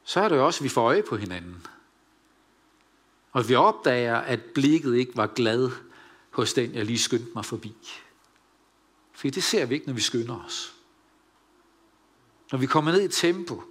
så 0.04 0.19
er 0.19 0.30
det 0.30 0.36
jo 0.36 0.45
også, 0.45 0.60
at 0.60 0.63
vi 0.63 0.69
får 0.69 0.82
øje 0.82 1.04
på 1.04 1.17
hinanden. 1.17 1.67
Og 3.32 3.49
vi 3.49 3.56
opdager, 3.56 4.17
at 4.17 4.39
blikket 4.54 4.95
ikke 4.95 5.17
var 5.17 5.28
glad 5.28 5.71
hos 6.30 6.54
den, 6.54 6.73
jeg 6.73 6.86
lige 6.86 6.99
skyndte 6.99 7.32
mig 7.36 7.45
forbi. 7.45 7.76
For 9.13 9.28
det 9.28 9.43
ser 9.43 9.65
vi 9.65 9.73
ikke, 9.73 9.88
når 9.88 9.93
vi 9.93 10.02
skynder 10.02 10.43
os. 10.45 10.73
Når 12.52 12.60
vi 12.60 12.65
kommer 12.65 12.91
ned 12.91 13.02
i 13.02 13.08
tempo, 13.08 13.63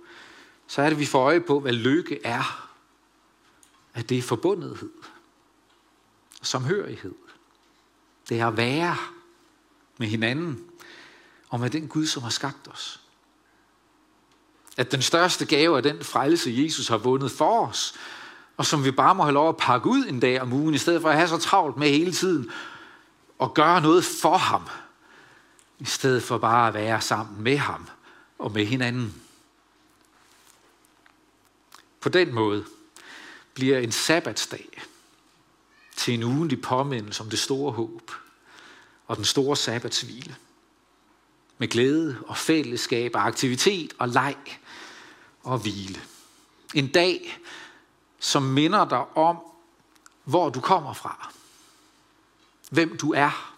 så 0.66 0.83
er 0.83 0.87
det, 0.87 0.92
at 0.92 1.00
vi 1.00 1.07
får 1.07 1.24
øje 1.24 1.40
på, 1.40 1.61
hvad 1.61 1.72
lykke 1.72 2.20
er. 2.24 2.70
At 3.94 4.09
det 4.09 4.18
er 4.18 4.22
forbundethed. 4.22 4.92
Samhørighed. 6.42 7.14
Det 8.28 8.40
er 8.40 8.46
at 8.46 8.57
være 8.57 8.96
med 9.98 10.07
hinanden 10.07 10.70
og 11.48 11.61
med 11.61 11.70
den 11.70 11.88
Gud, 11.88 12.07
som 12.07 12.22
har 12.22 12.31
skabt 12.31 12.68
os. 12.68 13.01
At 14.76 14.92
den 14.92 15.02
største 15.02 15.46
gave 15.46 15.76
er 15.76 15.80
den 15.80 16.04
frelse, 16.04 16.54
Jesus 16.56 16.88
har 16.88 16.98
vundet 16.98 17.30
for 17.30 17.66
os, 17.66 17.94
og 18.56 18.66
som 18.66 18.85
vi 18.85 18.90
bare 18.90 19.14
må 19.14 19.22
have 19.22 19.35
lov 19.35 19.48
at 19.48 19.56
pakke 19.56 19.88
ud 19.88 20.06
en 20.06 20.20
dag 20.20 20.40
om 20.40 20.52
ugen, 20.52 20.74
i 20.74 20.78
stedet 20.78 21.02
for 21.02 21.08
at 21.08 21.16
have 21.16 21.28
så 21.28 21.38
travlt 21.38 21.76
med 21.76 21.88
hele 21.88 22.12
tiden 22.12 22.50
og 23.38 23.54
gøre 23.54 23.80
noget 23.80 24.04
for 24.04 24.37
ham, 24.37 24.68
i 25.78 25.85
stedet 25.85 26.22
for 26.22 26.38
bare 26.38 26.68
at 26.68 26.74
være 26.74 27.00
sammen 27.00 27.42
med 27.42 27.56
ham 27.56 27.88
og 28.38 28.52
med 28.52 28.66
hinanden. 28.66 29.14
På 32.00 32.08
den 32.08 32.35
måde 32.35 32.64
bliver 33.54 33.78
en 33.78 33.92
sabbatsdag 33.92 34.82
til 35.96 36.14
en 36.14 36.22
ugentlig 36.22 36.62
påmindelse 36.62 37.22
om 37.22 37.30
det 37.30 37.38
store 37.38 37.72
håb 37.72 38.11
og 39.06 39.16
den 39.16 39.24
store 39.24 39.56
sabbatshvile. 39.56 40.37
Med 41.58 41.68
glæde 41.68 42.18
og 42.26 42.37
fællesskab 42.37 43.14
og 43.14 43.26
aktivitet 43.26 43.92
og 43.98 44.08
leg 44.08 44.37
og 45.42 45.59
hvile. 45.59 46.00
En 46.74 46.88
dag, 46.92 47.38
som 48.18 48.42
minder 48.42 48.88
dig 48.88 49.16
om, 49.16 49.38
hvor 50.24 50.48
du 50.48 50.61
kommer 50.61 50.92
fra. 50.92 51.33
Hvem 52.70 52.98
du 52.98 53.12
er. 53.12 53.55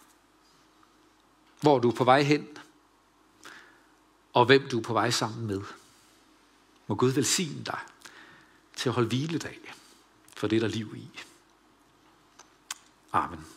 Hvor 1.61 1.79
du 1.79 1.91
er 1.91 1.95
på 1.95 2.05
vej 2.05 2.23
hen. 2.23 2.49
Og 4.33 4.47
hvem 4.47 4.69
du 4.69 4.79
er 4.79 4.83
på 4.83 4.93
vej 4.93 5.11
sammen 5.11 5.47
med. 5.47 5.63
Må 6.87 6.95
Gud 6.95 7.11
velsigne 7.11 7.65
dig 7.65 7.79
til 8.77 8.89
at 8.89 8.95
holde 8.95 9.09
hviledag, 9.09 9.61
for 10.37 10.47
det 10.47 10.63
er 10.63 10.69
liv 10.69 10.97
i. 10.97 11.09
Amen. 13.13 13.54